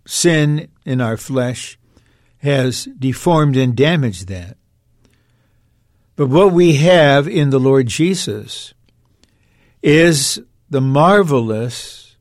sin 0.05 0.69
in 0.89 0.99
our 1.01 1.17
flesh 1.17 1.77
has 2.39 2.85
deformed 2.97 3.55
and 3.55 3.75
damaged 3.75 4.27
that. 4.27 4.57
But 6.15 6.29
what 6.29 6.51
we 6.51 6.77
have 6.77 7.27
in 7.27 7.51
the 7.51 7.59
Lord 7.59 7.85
Jesus 7.85 8.73
is 9.83 10.41
the 10.67 10.81
marvelous 10.81 12.17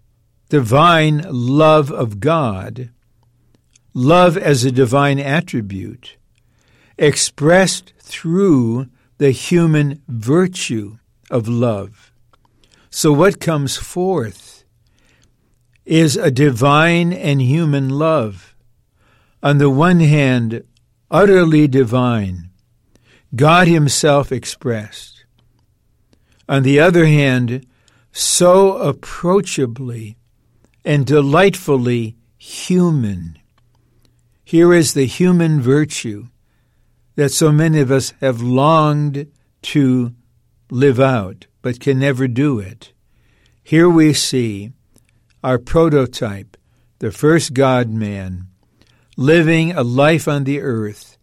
divine 0.50 1.24
love 1.28 1.90
of 1.90 2.20
God, 2.20 2.90
love 3.94 4.36
as 4.36 4.64
a 4.64 4.70
divine 4.70 5.18
attribute, 5.18 6.18
expressed 6.98 7.94
through 7.98 8.86
the 9.16 9.30
human 9.30 10.02
virtue 10.08 10.98
of 11.30 11.48
love. 11.48 12.12
So, 12.90 13.12
what 13.12 13.40
comes 13.40 13.76
forth 13.76 14.64
is 15.86 16.16
a 16.16 16.30
divine 16.30 17.14
and 17.14 17.40
human 17.40 17.88
love. 17.88 18.47
On 19.42 19.58
the 19.58 19.70
one 19.70 20.00
hand, 20.00 20.64
utterly 21.10 21.68
divine, 21.68 22.50
God 23.34 23.68
Himself 23.68 24.32
expressed. 24.32 25.24
On 26.48 26.62
the 26.62 26.80
other 26.80 27.06
hand, 27.06 27.66
so 28.10 28.78
approachably 28.78 30.16
and 30.84 31.06
delightfully 31.06 32.16
human. 32.38 33.38
Here 34.44 34.72
is 34.72 34.94
the 34.94 35.06
human 35.06 35.60
virtue 35.60 36.28
that 37.16 37.30
so 37.30 37.52
many 37.52 37.80
of 37.80 37.90
us 37.90 38.14
have 38.20 38.40
longed 38.40 39.30
to 39.62 40.14
live 40.70 40.98
out, 40.98 41.46
but 41.62 41.80
can 41.80 41.98
never 41.98 42.26
do 42.26 42.58
it. 42.58 42.92
Here 43.62 43.90
we 43.90 44.14
see 44.14 44.72
our 45.44 45.58
prototype, 45.58 46.56
the 47.00 47.12
first 47.12 47.52
God 47.52 47.90
man, 47.90 48.46
living 49.18 49.72
a 49.72 49.82
life 49.82 50.28
on 50.28 50.44
the 50.44 50.60
earth 50.60 51.18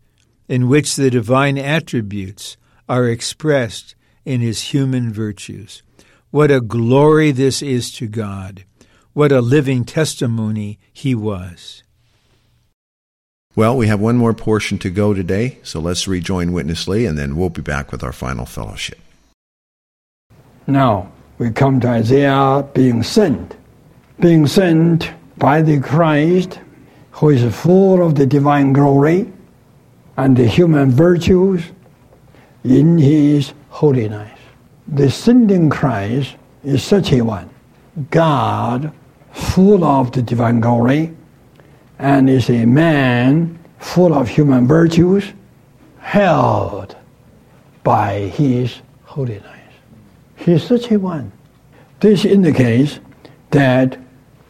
in 0.50 0.68
which 0.68 0.98
the 0.98 1.10
divine 1.10 1.58
attributes 1.58 2.58
are 2.90 3.08
expressed 3.08 3.96
in 4.26 4.42
his 4.42 4.74
human 4.74 5.14
virtues. 5.14 5.82
What 6.30 6.52
a 6.52 6.60
glory 6.60 7.32
this 7.32 7.62
is 7.62 7.90
to 7.94 8.08
God. 8.08 8.66
What 9.14 9.32
a 9.32 9.40
living 9.40 9.86
testimony 9.86 10.78
he 10.92 11.16
was. 11.16 11.84
Well, 13.56 13.78
we 13.78 13.88
have 13.88 14.02
one 14.02 14.18
more 14.18 14.34
portion 14.34 14.78
to 14.80 14.90
go 14.90 15.14
today, 15.14 15.60
so 15.64 15.80
let's 15.80 16.06
rejoin 16.06 16.52
Witness 16.52 16.90
Lee 16.90 17.06
and 17.06 17.18
then 17.18 17.38
we'll 17.38 17.50
be 17.50 17.62
back 17.62 17.94
with 17.94 18.04
our 18.04 18.12
final 18.12 18.46
fellowship. 18.46 19.00
Now, 20.68 21.14
we 21.38 21.50
come 21.52 21.80
to 21.80 21.88
Isaiah 21.88 22.68
being 22.74 23.04
sent. 23.04 23.56
Being 24.20 24.48
sent 24.48 25.14
by 25.38 25.62
the 25.62 25.80
Christ 25.80 26.60
who 27.16 27.30
is 27.30 27.44
full 27.56 28.06
of 28.06 28.16
the 28.16 28.26
divine 28.26 28.74
glory 28.74 29.32
and 30.18 30.38
the 30.38 30.48
human 30.48 30.92
virtues 30.92 31.64
in 32.64 32.98
his 32.98 33.54
holiness 33.70 34.36
the 34.88 35.10
sending 35.10 35.70
Christ 35.70 36.36
is 36.64 36.84
such 36.84 37.12
a 37.12 37.22
one. 37.22 37.50
God, 38.12 38.92
full 39.32 39.84
of 39.84 40.12
the 40.12 40.22
divine 40.22 40.60
glory, 40.60 41.16
and 41.98 42.30
is 42.30 42.50
a 42.50 42.66
man 42.66 43.58
full 43.80 44.14
of 44.14 44.28
human 44.28 44.68
virtues, 44.68 45.34
held 46.00 46.96
by 47.84 48.20
his 48.20 48.82
holiness. 49.04 49.44
He 50.36 50.54
is 50.54 50.64
such 50.64 50.92
a 50.92 51.00
one. 51.00 51.32
This 52.00 52.26
indicates 52.26 53.00
that 53.52 53.98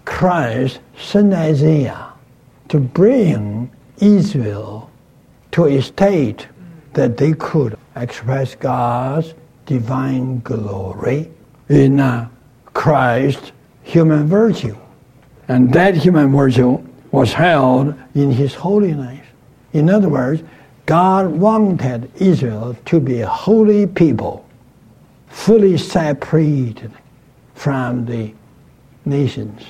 Christ 0.04 0.80
sent 0.97 1.34
Isaiah 1.34 2.12
to 2.69 2.80
bring 2.80 3.71
Israel 3.99 4.89
to 5.51 5.65
a 5.65 5.82
state 5.82 6.47
that 6.93 7.17
they 7.17 7.34
could 7.34 7.78
express 7.95 8.56
God's 8.56 9.34
divine 9.65 10.39
glory 10.41 11.32
in 11.69 11.99
uh, 11.99 12.30
Christ's 12.73 13.51
human 13.84 14.28
virtue. 14.28 14.78
And 15.47 15.71
that 15.73 15.95
human 15.95 16.32
virtue 16.32 16.84
was 17.12 17.34
held 17.34 17.95
in 18.15 18.32
his 18.32 18.54
holiness. 18.54 19.25
In 19.73 19.89
other 19.89 20.10
words, 20.10 20.43
God 20.86 21.28
wanted 21.28 22.12
Israel 22.15 22.75
to 22.86 22.99
be 22.99 23.21
a 23.21 23.28
holy 23.28 23.88
people, 23.88 24.45
fully 25.28 25.78
separated 25.78 26.91
from 27.54 28.06
the 28.06 28.34
nations. 29.06 29.62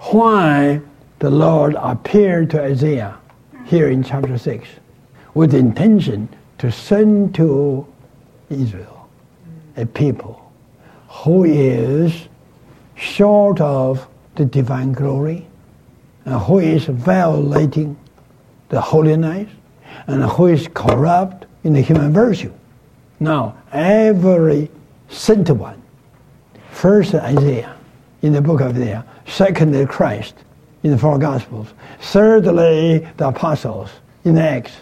Why 0.00 0.80
the 1.18 1.30
Lord 1.30 1.76
appeared 1.78 2.50
to 2.50 2.62
Isaiah 2.62 3.16
here 3.64 3.90
in 3.90 4.04
chapter 4.04 4.36
6 4.36 4.68
with 5.34 5.54
intention 5.54 6.28
to 6.58 6.70
send 6.70 7.34
to 7.36 7.86
Israel 8.50 9.08
a 9.76 9.86
people 9.86 10.52
who 11.08 11.44
is 11.44 12.28
short 12.94 13.60
of 13.60 14.06
the 14.34 14.44
divine 14.44 14.92
glory, 14.92 15.46
and 16.24 16.34
who 16.34 16.58
is 16.58 16.84
violating 16.86 17.96
the 18.68 18.80
holiness, 18.80 19.48
and 20.06 20.22
who 20.24 20.46
is 20.46 20.68
corrupt 20.74 21.46
in 21.64 21.72
the 21.72 21.80
human 21.80 22.12
virtue. 22.12 22.52
Now, 23.18 23.56
every 23.72 24.70
sent 25.08 25.48
one, 25.50 25.82
first 26.70 27.14
Isaiah 27.14 27.76
in 28.22 28.32
the 28.32 28.42
book 28.42 28.60
of 28.60 28.76
Isaiah, 28.76 29.04
secondly 29.26 29.86
Christ 29.86 30.34
in 30.86 30.92
the 30.92 30.98
four 30.98 31.18
Gospels, 31.18 31.66
thirdly 32.00 32.98
the 33.16 33.28
apostles 33.28 33.90
in 34.24 34.38
Acts. 34.38 34.72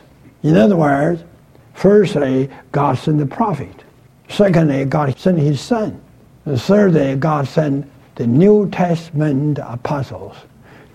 In 0.42 0.54
other 0.54 0.76
words, 0.76 1.24
firstly 1.72 2.50
God 2.72 2.98
sent 2.98 3.18
the 3.18 3.26
prophet, 3.26 3.84
Secondly, 4.28 4.84
God 4.84 5.18
sent 5.18 5.38
His 5.38 5.60
Son. 5.60 6.00
thirdly, 6.46 7.16
God 7.16 7.48
sent 7.48 7.90
the 8.16 8.26
New 8.26 8.68
Testament 8.70 9.58
apostles 9.62 10.36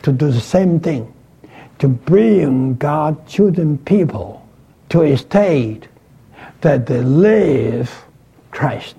to 0.03 0.11
do 0.11 0.31
the 0.31 0.41
same 0.41 0.79
thing, 0.79 1.11
to 1.79 1.87
bring 1.87 2.75
God's 2.75 3.31
chosen 3.31 3.77
people 3.79 4.47
to 4.89 5.01
a 5.01 5.17
state 5.17 5.87
that 6.61 6.85
they 6.85 7.01
live 7.01 8.05
Christ, 8.51 8.95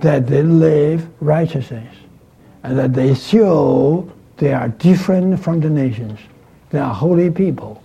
that 0.00 0.26
they 0.26 0.42
live 0.42 1.08
righteousness, 1.20 1.94
and 2.62 2.78
that 2.78 2.94
they 2.94 3.14
show 3.14 4.10
they 4.36 4.52
are 4.52 4.68
different 4.68 5.40
from 5.40 5.60
the 5.60 5.70
nations. 5.70 6.18
They 6.70 6.78
are 6.78 6.92
holy 6.92 7.30
people. 7.30 7.82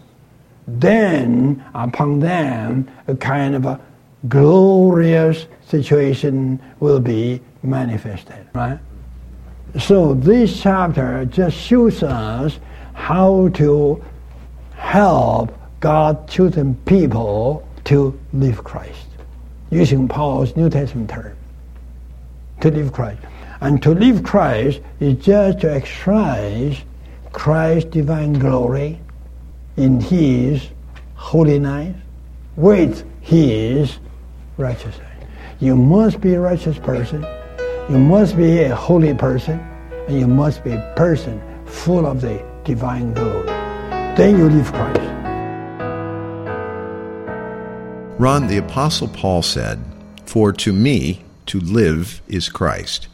Then 0.68 1.64
upon 1.74 2.20
them 2.20 2.90
a 3.08 3.16
kind 3.16 3.56
of 3.56 3.66
a 3.66 3.80
glorious 4.28 5.46
situation 5.66 6.60
will 6.80 7.00
be 7.00 7.42
manifested, 7.64 8.48
right? 8.54 8.80
So 9.80 10.14
this 10.16 10.62
chapter 10.62 11.26
just 11.26 11.56
shows 11.56 12.04
us 12.04 12.60
how 12.94 13.50
to 13.50 14.04
help 14.76 15.56
God 15.80 16.28
chosen 16.28 16.76
people 16.86 17.68
to 17.86 18.20
live 18.34 18.64
Christ, 18.64 19.08
using 19.70 20.08
Paul's 20.08 20.56
New 20.56 20.70
Testament 20.70 21.10
term, 21.10 21.36
to 22.62 22.72
live 22.72 22.92
Christ. 22.92 23.22
And 23.62 23.84
to 23.84 23.92
live 23.92 24.24
Christ 24.24 24.80
is 25.00 25.24
just 25.24 25.60
to 25.62 25.74
exercise 25.74 26.78
Christ's 27.34 27.90
divine 27.90 28.34
glory 28.34 29.00
in 29.76 30.00
His 30.00 30.68
holiness 31.16 31.96
with 32.56 33.06
His 33.22 34.00
righteousness. 34.58 35.06
You 35.60 35.76
must 35.76 36.22
be 36.22 36.36
a 36.36 36.40
righteous 36.40 36.78
person. 36.78 37.26
You 37.90 38.00
must 38.00 38.38
be 38.38 38.64
a 38.64 38.76
holy 38.76 39.14
person. 39.14 39.60
And 40.08 40.20
you 40.20 40.28
must 40.28 40.64
be 40.64 40.72
a 40.72 40.94
person 40.96 41.42
full 41.66 42.06
of 42.06 42.22
the 42.22 42.44
divine 42.64 43.14
glory. 43.14 43.46
Then 44.16 44.38
you 44.38 44.50
live 44.50 44.72
Christ. 44.72 45.00
Ron, 48.20 48.48
the 48.48 48.58
Apostle 48.58 49.10
Paul 49.10 49.42
said, 49.42 49.84
For 50.26 50.52
to 50.54 50.74
me, 50.74 51.24
to 51.48 51.60
live 51.60 52.22
is 52.28 52.50
Christ. 52.50 53.08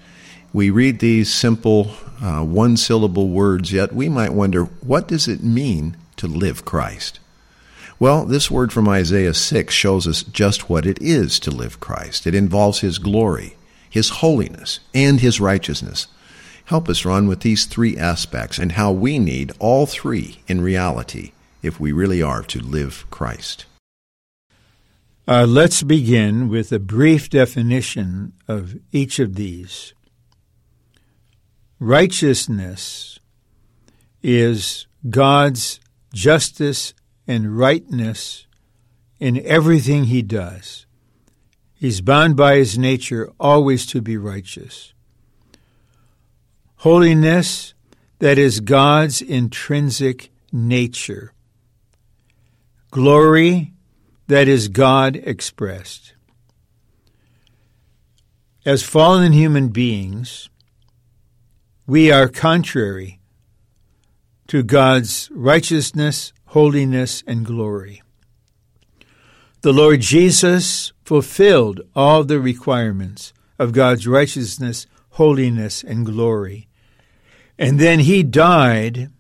We 0.55 0.69
read 0.69 0.99
these 0.99 1.33
simple, 1.33 1.91
uh, 2.21 2.41
one 2.45 2.77
syllable 2.77 3.27
words, 3.27 3.73
yet 3.73 3.91
we 3.91 4.07
might 4.07 4.31
wonder, 4.31 4.63
what 4.63 5.05
does 5.05 5.27
it 5.27 5.43
mean 5.43 5.97
to 6.15 6.27
live 6.27 6.63
Christ? 6.63 7.19
Well, 7.99 8.23
this 8.23 8.49
word 8.49 8.71
from 8.71 8.87
Isaiah 8.87 9.33
6 9.33 9.73
shows 9.73 10.07
us 10.07 10.23
just 10.23 10.69
what 10.69 10.85
it 10.85 10.97
is 11.01 11.39
to 11.41 11.51
live 11.51 11.81
Christ. 11.81 12.25
It 12.25 12.33
involves 12.33 12.79
His 12.79 12.99
glory, 12.99 13.57
His 13.89 14.21
holiness, 14.21 14.79
and 14.93 15.19
His 15.19 15.41
righteousness. 15.41 16.07
Help 16.63 16.87
us, 16.87 17.03
Ron, 17.03 17.27
with 17.27 17.41
these 17.41 17.65
three 17.65 17.97
aspects 17.97 18.57
and 18.57 18.71
how 18.71 18.93
we 18.93 19.19
need 19.19 19.51
all 19.59 19.85
three 19.85 20.39
in 20.47 20.61
reality 20.61 21.33
if 21.63 21.81
we 21.81 21.91
really 21.91 22.21
are 22.21 22.43
to 22.43 22.61
live 22.61 23.05
Christ. 23.11 23.65
Uh, 25.27 25.45
let's 25.45 25.83
begin 25.83 26.47
with 26.47 26.71
a 26.71 26.79
brief 26.79 27.29
definition 27.29 28.31
of 28.47 28.77
each 28.93 29.19
of 29.19 29.35
these. 29.35 29.91
Righteousness 31.79 33.19
is 34.23 34.87
God's 35.09 35.79
justice 36.13 36.93
and 37.27 37.57
rightness 37.57 38.47
in 39.19 39.45
everything 39.45 40.05
he 40.05 40.21
does. 40.21 40.85
He's 41.73 42.01
bound 42.01 42.37
by 42.37 42.55
his 42.55 42.77
nature 42.77 43.31
always 43.39 43.85
to 43.87 44.01
be 44.01 44.17
righteous. 44.17 44.93
Holiness, 46.77 47.73
that 48.19 48.37
is 48.37 48.61
God's 48.61 49.21
intrinsic 49.21 50.31
nature. 50.51 51.33
Glory, 52.91 53.73
that 54.27 54.47
is 54.47 54.69
God 54.69 55.17
expressed. 55.17 56.13
As 58.65 58.81
fallen 58.81 59.33
human 59.33 59.67
beings, 59.69 60.49
we 61.87 62.11
are 62.11 62.27
contrary 62.27 63.19
to 64.47 64.63
God's 64.63 65.29
righteousness, 65.31 66.33
holiness, 66.45 67.23
and 67.27 67.45
glory. 67.45 68.01
The 69.61 69.73
Lord 69.73 70.01
Jesus 70.01 70.93
fulfilled 71.03 71.81
all 71.95 72.23
the 72.23 72.39
requirements 72.39 73.33
of 73.59 73.71
God's 73.71 74.07
righteousness, 74.07 74.87
holiness, 75.11 75.83
and 75.83 76.05
glory. 76.05 76.67
And 77.57 77.79
then 77.79 77.99
he 77.99 78.23
died 78.23 79.11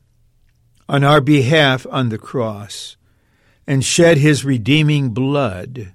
on 0.89 1.03
our 1.03 1.21
behalf 1.21 1.85
on 1.89 2.09
the 2.09 2.17
cross 2.17 2.97
and 3.67 3.83
shed 3.83 4.17
his 4.17 4.45
redeeming 4.45 5.09
blood, 5.09 5.93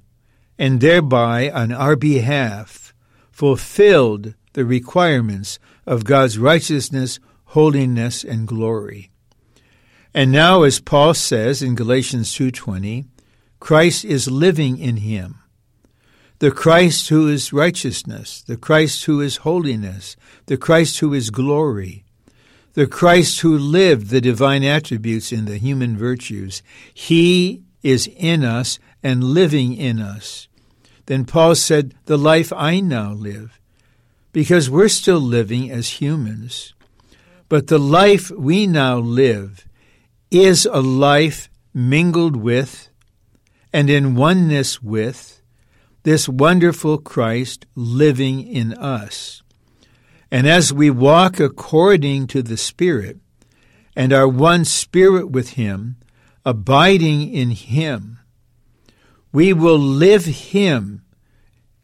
and 0.59 0.81
thereby, 0.81 1.51
on 1.51 1.73
our 1.73 1.97
behalf, 1.97 2.93
fulfilled 3.31 4.35
the 4.53 4.65
requirements 4.65 5.59
of 5.87 6.05
God's 6.05 6.39
righteousness, 6.39 7.19
holiness, 7.47 8.25
and 8.25 8.47
glory. 8.47 9.11
And 10.13 10.33
now, 10.33 10.63
as 10.63 10.81
Paul 10.81 11.15
says 11.15 11.63
in 11.63 11.75
Galatians 11.75 12.33
2.20, 12.35 13.07
Christ 13.61 14.05
is 14.05 14.31
living 14.31 14.79
in 14.79 14.99
him. 14.99 15.37
The 16.41 16.51
Christ 16.51 17.11
who 17.11 17.29
is 17.29 17.53
righteousness, 17.53 18.43
the 18.43 18.57
Christ 18.57 19.05
who 19.05 19.21
is 19.21 19.39
holiness, 19.39 20.17
the 20.47 20.57
Christ 20.57 20.99
who 21.01 21.13
is 21.13 21.29
glory, 21.29 22.05
the 22.73 22.87
Christ 22.87 23.41
who 23.41 23.59
lived 23.59 24.09
the 24.09 24.23
divine 24.23 24.65
attributes 24.65 25.33
in 25.33 25.45
the 25.45 25.59
human 25.59 25.99
virtues, 25.99 26.63
he 26.95 27.63
is 27.83 28.09
in 28.17 28.43
us 28.43 28.79
and 29.03 29.23
living 29.23 29.75
in 29.75 30.01
us. 30.01 30.49
Then 31.07 31.27
Paul 31.27 31.55
said, 31.55 31.95
The 32.07 32.17
life 32.17 32.53
I 32.55 32.81
now 32.81 33.13
live, 33.13 33.60
because 34.33 34.71
we're 34.71 34.89
still 34.89 35.21
living 35.21 35.71
as 35.71 36.01
humans. 36.01 36.75
But 37.49 37.67
the 37.67 37.79
life 37.79 38.31
we 38.31 38.67
now 38.67 38.99
live 38.99 39.67
is 40.31 40.67
a 40.67 40.81
life 40.81 41.49
mingled 41.75 42.37
with 42.37 42.89
and 43.73 43.91
in 43.91 44.15
oneness 44.15 44.83
with 44.83 45.43
this 46.03 46.29
wonderful 46.29 46.99
Christ 46.99 47.67
living 47.75 48.47
in 48.47 48.75
us. 48.75 49.43
And 50.31 50.47
as 50.47 50.73
we 50.73 50.91
walk 50.91 51.41
according 51.41 52.29
to 52.29 52.43
the 52.43 52.57
Spirit 52.57 53.19
and 53.97 54.13
are 54.13 54.29
one 54.29 54.65
spirit 54.65 55.31
with 55.31 55.51
Him, 55.51 55.97
abiding 56.45 57.33
in 57.33 57.51
Him, 57.51 58.21
we 59.33 59.53
will 59.53 59.79
live 59.79 60.25
Him 60.25 61.03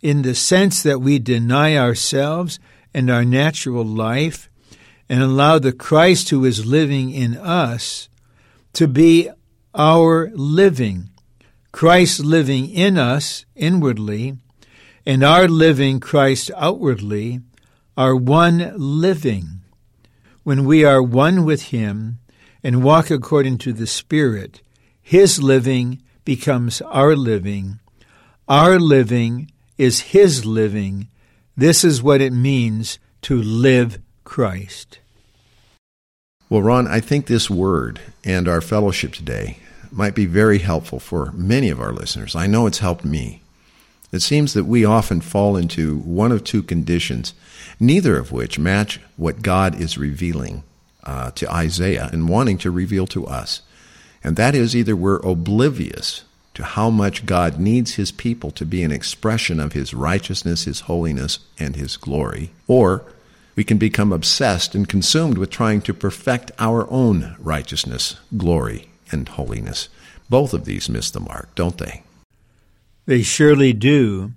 in 0.03 0.23
the 0.23 0.35
sense 0.35 0.83
that 0.83 1.01
we 1.01 1.19
deny 1.19 1.77
ourselves 1.77 2.59
and 2.95 3.11
our 3.11 3.25
natural 3.25 3.85
life 3.85 4.49
and 5.09 5.23
allow 5.23 5.59
the 5.59 5.73
Christ 5.73 6.31
who 6.31 6.45
is 6.45 6.67
living 6.67 7.11
in 7.11 7.37
us 7.37 8.09
to 8.73 8.89
be 8.89 9.31
our 9.75 10.31
living. 10.35 11.11
Christ 11.73 12.21
living 12.21 12.71
in 12.71 12.97
us 12.97 13.45
inwardly 13.55 14.37
and 15.05 15.23
our 15.23 15.47
living 15.47 16.01
Christ 16.01 16.51
outwardly 16.57 17.41
are 17.97 18.17
one 18.17 18.73
living. 18.77 19.61
When 20.43 20.65
we 20.65 20.85
are 20.85 21.03
one 21.03 21.45
with 21.45 21.65
Him 21.65 22.19
and 22.63 22.83
walk 22.83 23.11
according 23.11 23.59
to 23.59 23.73
the 23.73 23.87
Spirit, 23.87 24.63
His 25.01 25.43
living 25.43 26.03
becomes 26.25 26.81
our 26.83 27.15
living. 27.15 27.79
Our 28.49 28.79
living 28.79 29.51
is 29.79 30.01
His 30.01 30.45
living. 30.45 31.09
This 31.57 31.85
is 31.85 32.03
what 32.03 32.21
it 32.21 32.33
means 32.33 32.99
to 33.23 33.41
live 33.41 33.99
Christ. 34.25 34.99
Well, 36.49 36.63
Ron, 36.63 36.87
I 36.87 37.01
think 37.01 37.27
this 37.27 37.51
word 37.51 38.01
and 38.25 38.47
our 38.47 38.61
fellowship 38.61 39.13
today 39.13 39.59
might 39.91 40.15
be 40.15 40.27
very 40.27 40.59
helpful 40.59 41.01
for 41.01 41.33
many 41.33 41.71
of 41.71 41.81
our 41.81 41.93
listeners. 41.93 42.37
I 42.37 42.47
know 42.47 42.67
it's 42.67 42.79
helped 42.79 43.05
me. 43.05 43.43
It 44.13 44.21
seems 44.21 44.55
that 44.55 44.65
we 44.65 44.85
often 44.85 45.21
fall 45.21 45.57
into 45.57 45.99
one 45.99 46.31
of 46.31 46.45
two 46.45 46.63
conditions, 46.63 47.35
neither 47.81 48.17
of 48.17 48.31
which 48.31 48.59
match 48.59 49.01
what 49.17 49.43
God 49.43 49.81
is 49.81 49.99
revealing 49.99 50.63
uh, 51.03 51.33
to 51.33 51.53
Isaiah 51.53 52.11
and 52.13 52.29
wanting 52.29 52.59
to 52.59 52.71
reveal 52.71 53.07
to 53.09 53.27
us. 53.27 53.63
And 54.23 54.37
that 54.37 54.55
is 54.55 54.77
either 54.77 54.95
we're 54.95 55.19
oblivious 55.19 56.25
to 56.57 56.65
how 56.65 56.89
much 56.89 57.27
God 57.27 57.61
needs 57.61 57.95
his 57.95 58.11
people 58.11 58.51
to 58.53 58.65
be 58.65 58.83
an 58.83 58.91
expression 58.91 59.61
of 59.61 59.75
his 59.75 59.93
righteousness, 59.93 60.65
his 60.65 60.81
holiness, 60.81 61.39
and 61.59 61.77
his 61.77 61.99
glory, 61.99 62.51
or 62.67 63.05
we 63.55 63.63
can 63.63 63.77
become 63.77 64.11
obsessed 64.11 64.75
and 64.75 64.89
consumed 64.89 65.37
with 65.37 65.51
trying 65.51 65.83
to 65.83 65.93
perfect 65.93 66.51
our 66.59 66.91
own 66.91 67.37
righteousness, 67.39 68.17
glory, 68.39 68.89
and 69.13 69.29
holiness. 69.29 69.91
Both 70.31 70.55
of 70.55 70.65
these 70.65 70.89
miss 70.89 71.11
the 71.11 71.21
mark, 71.21 71.55
don't 71.55 71.77
they? 71.77 72.03
They 73.05 73.23
surely 73.23 73.75
do. 73.75 74.33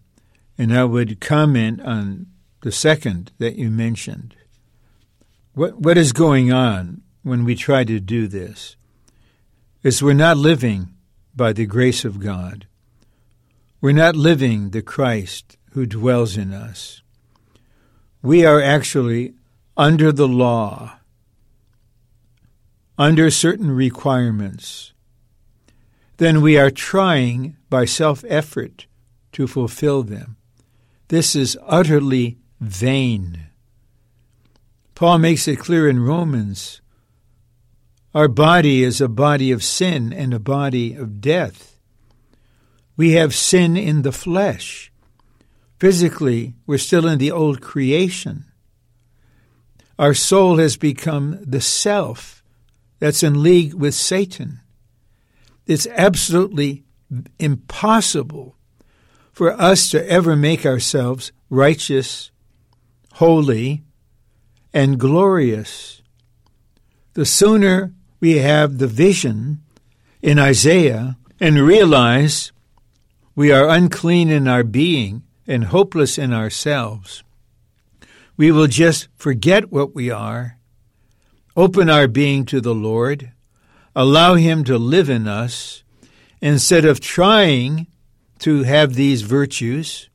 And 0.57 0.75
I 0.75 0.83
would 0.83 1.21
comment 1.21 1.79
on 1.81 2.27
the 2.63 2.71
second 2.73 3.31
that 3.39 3.55
you 3.55 3.69
mentioned. 3.69 4.35
What, 5.53 5.79
what 5.79 5.97
is 5.97 6.11
going 6.11 6.51
on 6.51 7.01
when 7.23 7.45
we 7.45 7.55
try 7.55 7.85
to 7.85 8.01
do 8.01 8.27
this? 8.27 8.75
Is 9.83 10.03
we're 10.03 10.13
not 10.13 10.35
living 10.35 10.89
by 11.35 11.53
the 11.53 11.65
grace 11.65 12.05
of 12.05 12.19
God. 12.19 12.67
We're 13.81 13.91
not 13.91 14.15
living 14.15 14.69
the 14.71 14.81
Christ 14.81 15.57
who 15.71 15.85
dwells 15.85 16.35
in 16.35 16.53
us. 16.53 17.01
We 18.21 18.45
are 18.45 18.61
actually 18.61 19.33
under 19.77 20.11
the 20.11 20.27
law, 20.27 20.99
under 22.97 23.31
certain 23.31 23.71
requirements. 23.71 24.91
Then 26.17 26.41
we 26.41 26.57
are 26.57 26.71
trying 26.71 27.55
by 27.69 27.85
self 27.85 28.25
effort 28.27 28.87
to 29.31 29.47
fulfill 29.47 30.03
them. 30.03 30.35
This 31.07 31.35
is 31.35 31.57
utterly 31.65 32.37
vain. 32.59 33.45
Paul 34.95 35.19
makes 35.19 35.47
it 35.47 35.59
clear 35.59 35.87
in 35.87 36.01
Romans 36.01 36.81
our 38.13 38.27
body 38.27 38.83
is 38.83 39.01
a 39.01 39.07
body 39.07 39.51
of 39.51 39.63
sin 39.63 40.11
and 40.11 40.33
a 40.33 40.39
body 40.39 40.95
of 40.95 41.21
death. 41.21 41.79
We 42.97 43.13
have 43.13 43.35
sin 43.35 43.77
in 43.77 44.01
the 44.01 44.11
flesh. 44.11 44.91
Physically, 45.79 46.55
we're 46.65 46.77
still 46.77 47.07
in 47.07 47.19
the 47.19 47.31
old 47.31 47.61
creation. 47.61 48.45
Our 49.97 50.13
soul 50.13 50.57
has 50.57 50.75
become 50.75 51.39
the 51.41 51.61
self 51.61 52.43
that's 52.99 53.23
in 53.23 53.43
league 53.43 53.73
with 53.73 53.93
Satan. 53.93 54.59
It's 55.67 55.87
absolutely 55.87 56.83
impossible 57.37 58.55
for 59.31 59.51
us 59.53 59.89
to 59.91 60.09
ever 60.09 60.35
make 60.35 60.65
ourselves 60.65 61.31
righteous, 61.49 62.31
holy, 63.13 63.83
and 64.73 64.99
glorious. 64.99 66.01
The 67.13 67.25
sooner 67.25 67.93
we 68.19 68.37
have 68.37 68.77
the 68.77 68.87
vision 68.87 69.61
in 70.21 70.39
Isaiah 70.39 71.17
and 71.39 71.59
realize 71.59 72.51
we 73.35 73.51
are 73.51 73.69
unclean 73.69 74.29
in 74.29 74.47
our 74.47 74.63
being 74.63 75.23
and 75.47 75.65
hopeless 75.65 76.17
in 76.17 76.33
ourselves, 76.33 77.23
we 78.37 78.51
will 78.51 78.67
just 78.67 79.07
forget 79.15 79.71
what 79.71 79.95
we 79.95 80.09
are, 80.09 80.57
open 81.55 81.89
our 81.89 82.07
being 82.07 82.45
to 82.45 82.61
the 82.61 82.75
Lord, 82.75 83.31
allow 83.95 84.35
Him 84.35 84.63
to 84.65 84.77
live 84.77 85.09
in 85.09 85.27
us, 85.27 85.83
instead 86.41 86.85
of 86.85 86.99
trying 86.99 87.87
to 88.39 88.63
have 88.63 88.93
these 88.93 89.23
virtues, 89.23 90.09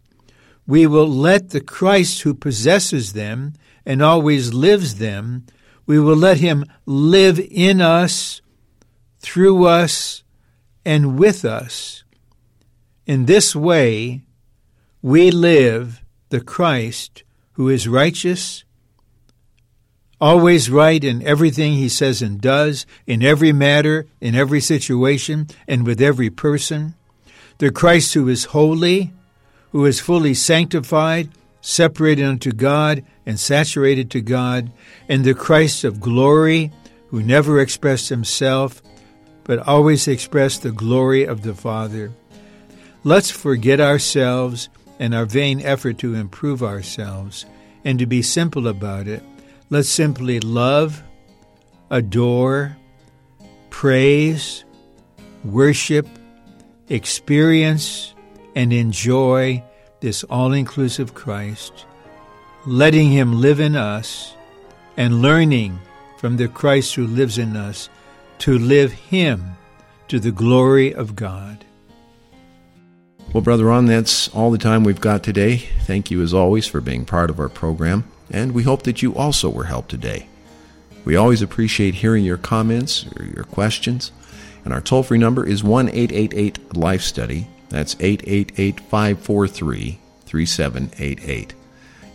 we 0.66 0.86
will 0.86 1.08
let 1.08 1.50
the 1.50 1.60
Christ 1.60 2.22
who 2.22 2.32
possesses 2.32 3.12
them 3.12 3.54
and 3.84 4.02
always 4.02 4.54
lives 4.54 4.94
them, 4.96 5.44
we 5.86 5.98
will 5.98 6.16
let 6.16 6.38
him 6.38 6.64
live 6.86 7.38
in 7.38 7.80
us, 7.80 8.40
through 9.18 9.66
us, 9.66 10.22
and 10.84 11.18
with 11.18 11.44
us. 11.44 12.04
In 13.06 13.26
this 13.26 13.54
way, 13.54 14.22
we 15.02 15.30
live 15.30 16.02
the 16.30 16.40
Christ 16.40 17.22
who 17.52 17.68
is 17.68 17.86
righteous, 17.86 18.64
always 20.20 20.70
right 20.70 21.02
in 21.04 21.22
everything 21.22 21.74
he 21.74 21.88
says 21.88 22.22
and 22.22 22.40
does, 22.40 22.86
in 23.06 23.22
every 23.22 23.52
matter, 23.52 24.06
in 24.20 24.34
every 24.34 24.60
situation, 24.60 25.48
and 25.68 25.86
with 25.86 26.00
every 26.00 26.30
person 26.30 26.94
the 27.58 27.70
Christ 27.70 28.14
who 28.14 28.28
is 28.28 28.46
holy, 28.46 29.12
who 29.72 29.84
is 29.84 30.00
fully 30.00 30.34
sanctified, 30.34 31.30
separated 31.64 32.22
unto 32.22 32.52
God, 32.52 33.02
and 33.24 33.40
saturated 33.40 34.10
to 34.10 34.20
God, 34.20 34.70
and 35.08 35.24
the 35.24 35.32
Christ 35.32 35.82
of 35.82 35.98
glory, 35.98 36.70
who 37.08 37.22
never 37.22 37.58
expressed 37.58 38.10
himself, 38.10 38.82
but 39.44 39.66
always 39.66 40.06
expressed 40.06 40.62
the 40.62 40.70
glory 40.70 41.24
of 41.24 41.40
the 41.40 41.54
Father. 41.54 42.12
Let's 43.02 43.30
forget 43.30 43.80
ourselves 43.80 44.68
and 44.98 45.14
our 45.14 45.24
vain 45.24 45.62
effort 45.62 45.96
to 46.00 46.14
improve 46.14 46.62
ourselves, 46.62 47.46
and 47.82 47.98
to 47.98 48.04
be 48.04 48.20
simple 48.20 48.68
about 48.68 49.08
it. 49.08 49.22
Let's 49.70 49.88
simply 49.88 50.40
love, 50.40 51.02
adore, 51.90 52.76
praise, 53.70 54.66
worship, 55.42 56.06
experience 56.90 58.12
and 58.54 58.70
enjoy 58.70 59.64
this 60.04 60.22
all 60.24 60.52
inclusive 60.52 61.14
Christ, 61.14 61.86
letting 62.66 63.10
Him 63.10 63.40
live 63.40 63.58
in 63.58 63.74
us 63.74 64.34
and 64.98 65.22
learning 65.22 65.78
from 66.18 66.36
the 66.36 66.46
Christ 66.46 66.94
who 66.94 67.06
lives 67.06 67.38
in 67.38 67.56
us 67.56 67.88
to 68.40 68.58
live 68.58 68.92
Him 68.92 69.56
to 70.08 70.20
the 70.20 70.30
glory 70.30 70.94
of 70.94 71.16
God. 71.16 71.64
Well, 73.32 73.42
Brother 73.42 73.64
Ron, 73.64 73.86
that's 73.86 74.28
all 74.28 74.50
the 74.50 74.58
time 74.58 74.84
we've 74.84 75.00
got 75.00 75.22
today. 75.22 75.56
Thank 75.86 76.10
you, 76.10 76.20
as 76.20 76.34
always, 76.34 76.66
for 76.66 76.82
being 76.82 77.06
part 77.06 77.30
of 77.30 77.40
our 77.40 77.48
program, 77.48 78.04
and 78.30 78.52
we 78.52 78.62
hope 78.62 78.82
that 78.82 79.00
you 79.00 79.14
also 79.14 79.48
were 79.48 79.64
helped 79.64 79.88
today. 79.88 80.28
We 81.06 81.16
always 81.16 81.40
appreciate 81.40 81.94
hearing 81.94 82.24
your 82.24 82.36
comments 82.36 83.06
or 83.16 83.24
your 83.24 83.44
questions. 83.44 84.12
And 84.66 84.74
our 84.74 84.82
toll 84.82 85.02
free 85.02 85.18
number 85.18 85.46
is 85.46 85.64
1 85.64 85.88
888 85.88 86.76
Life 86.76 87.02
Study. 87.02 87.48
That's 87.74 87.96
888 87.98 88.78
543 88.78 89.98
3788. 90.26 91.54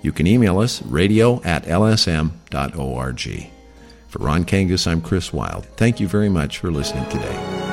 You 0.01 0.13
can 0.13 0.25
email 0.25 0.57
us 0.59 0.81
radio 0.83 1.43
at 1.43 1.65
lsm.org. 1.65 3.49
For 4.07 4.19
Ron 4.19 4.45
Kangas, 4.45 4.87
I'm 4.87 5.01
Chris 5.01 5.33
Wild. 5.33 5.65
Thank 5.75 5.99
you 5.99 6.07
very 6.07 6.29
much 6.29 6.59
for 6.59 6.71
listening 6.71 7.09
today. 7.09 7.68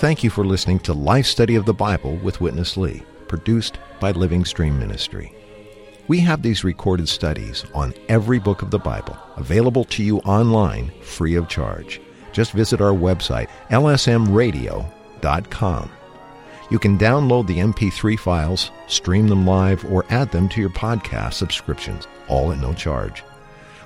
Thank 0.00 0.24
you 0.24 0.30
for 0.30 0.46
listening 0.46 0.78
to 0.80 0.92
Life 0.94 1.26
Study 1.26 1.54
of 1.56 1.66
the 1.66 1.74
Bible 1.74 2.16
with 2.16 2.40
Witness 2.40 2.78
Lee, 2.78 3.02
produced 3.28 3.78
by 4.00 4.12
Living 4.12 4.46
Stream 4.46 4.78
Ministry. 4.78 5.34
We 6.08 6.20
have 6.20 6.40
these 6.40 6.64
recorded 6.64 7.06
studies 7.06 7.66
on 7.74 7.92
every 8.08 8.38
book 8.38 8.62
of 8.62 8.70
the 8.70 8.78
Bible 8.78 9.18
available 9.36 9.84
to 9.84 10.02
you 10.02 10.20
online 10.20 10.90
free 11.02 11.34
of 11.34 11.48
charge. 11.48 12.00
Just 12.32 12.52
visit 12.52 12.80
our 12.80 12.94
website, 12.94 13.50
lsmradio.com. 13.68 15.90
You 16.70 16.78
can 16.78 16.96
download 16.96 17.46
the 17.46 17.58
MP3 17.58 18.18
files, 18.18 18.70
stream 18.86 19.28
them 19.28 19.46
live, 19.46 19.84
or 19.92 20.06
add 20.08 20.32
them 20.32 20.48
to 20.48 20.62
your 20.62 20.70
podcast 20.70 21.34
subscriptions, 21.34 22.08
all 22.26 22.52
at 22.52 22.58
no 22.58 22.72
charge. 22.72 23.22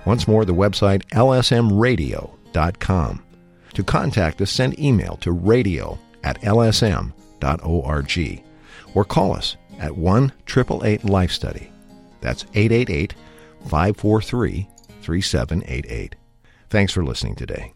Once 0.06 0.28
more, 0.28 0.44
the 0.44 0.54
website 0.54 1.02
lsmradio.com. 1.06 3.23
To 3.74 3.82
contact 3.82 4.40
us, 4.40 4.50
send 4.50 4.78
email 4.78 5.16
to 5.18 5.32
radio 5.32 5.98
at 6.22 6.40
lsm.org 6.40 8.42
or 8.94 9.04
call 9.04 9.32
us 9.32 9.56
at 9.78 9.96
1 9.96 10.32
888 10.48 11.04
Life 11.04 11.32
Study. 11.32 11.70
That's 12.20 12.44
888 12.54 13.14
543 13.64 14.68
3788. 15.02 16.16
Thanks 16.70 16.92
for 16.92 17.04
listening 17.04 17.34
today. 17.34 17.73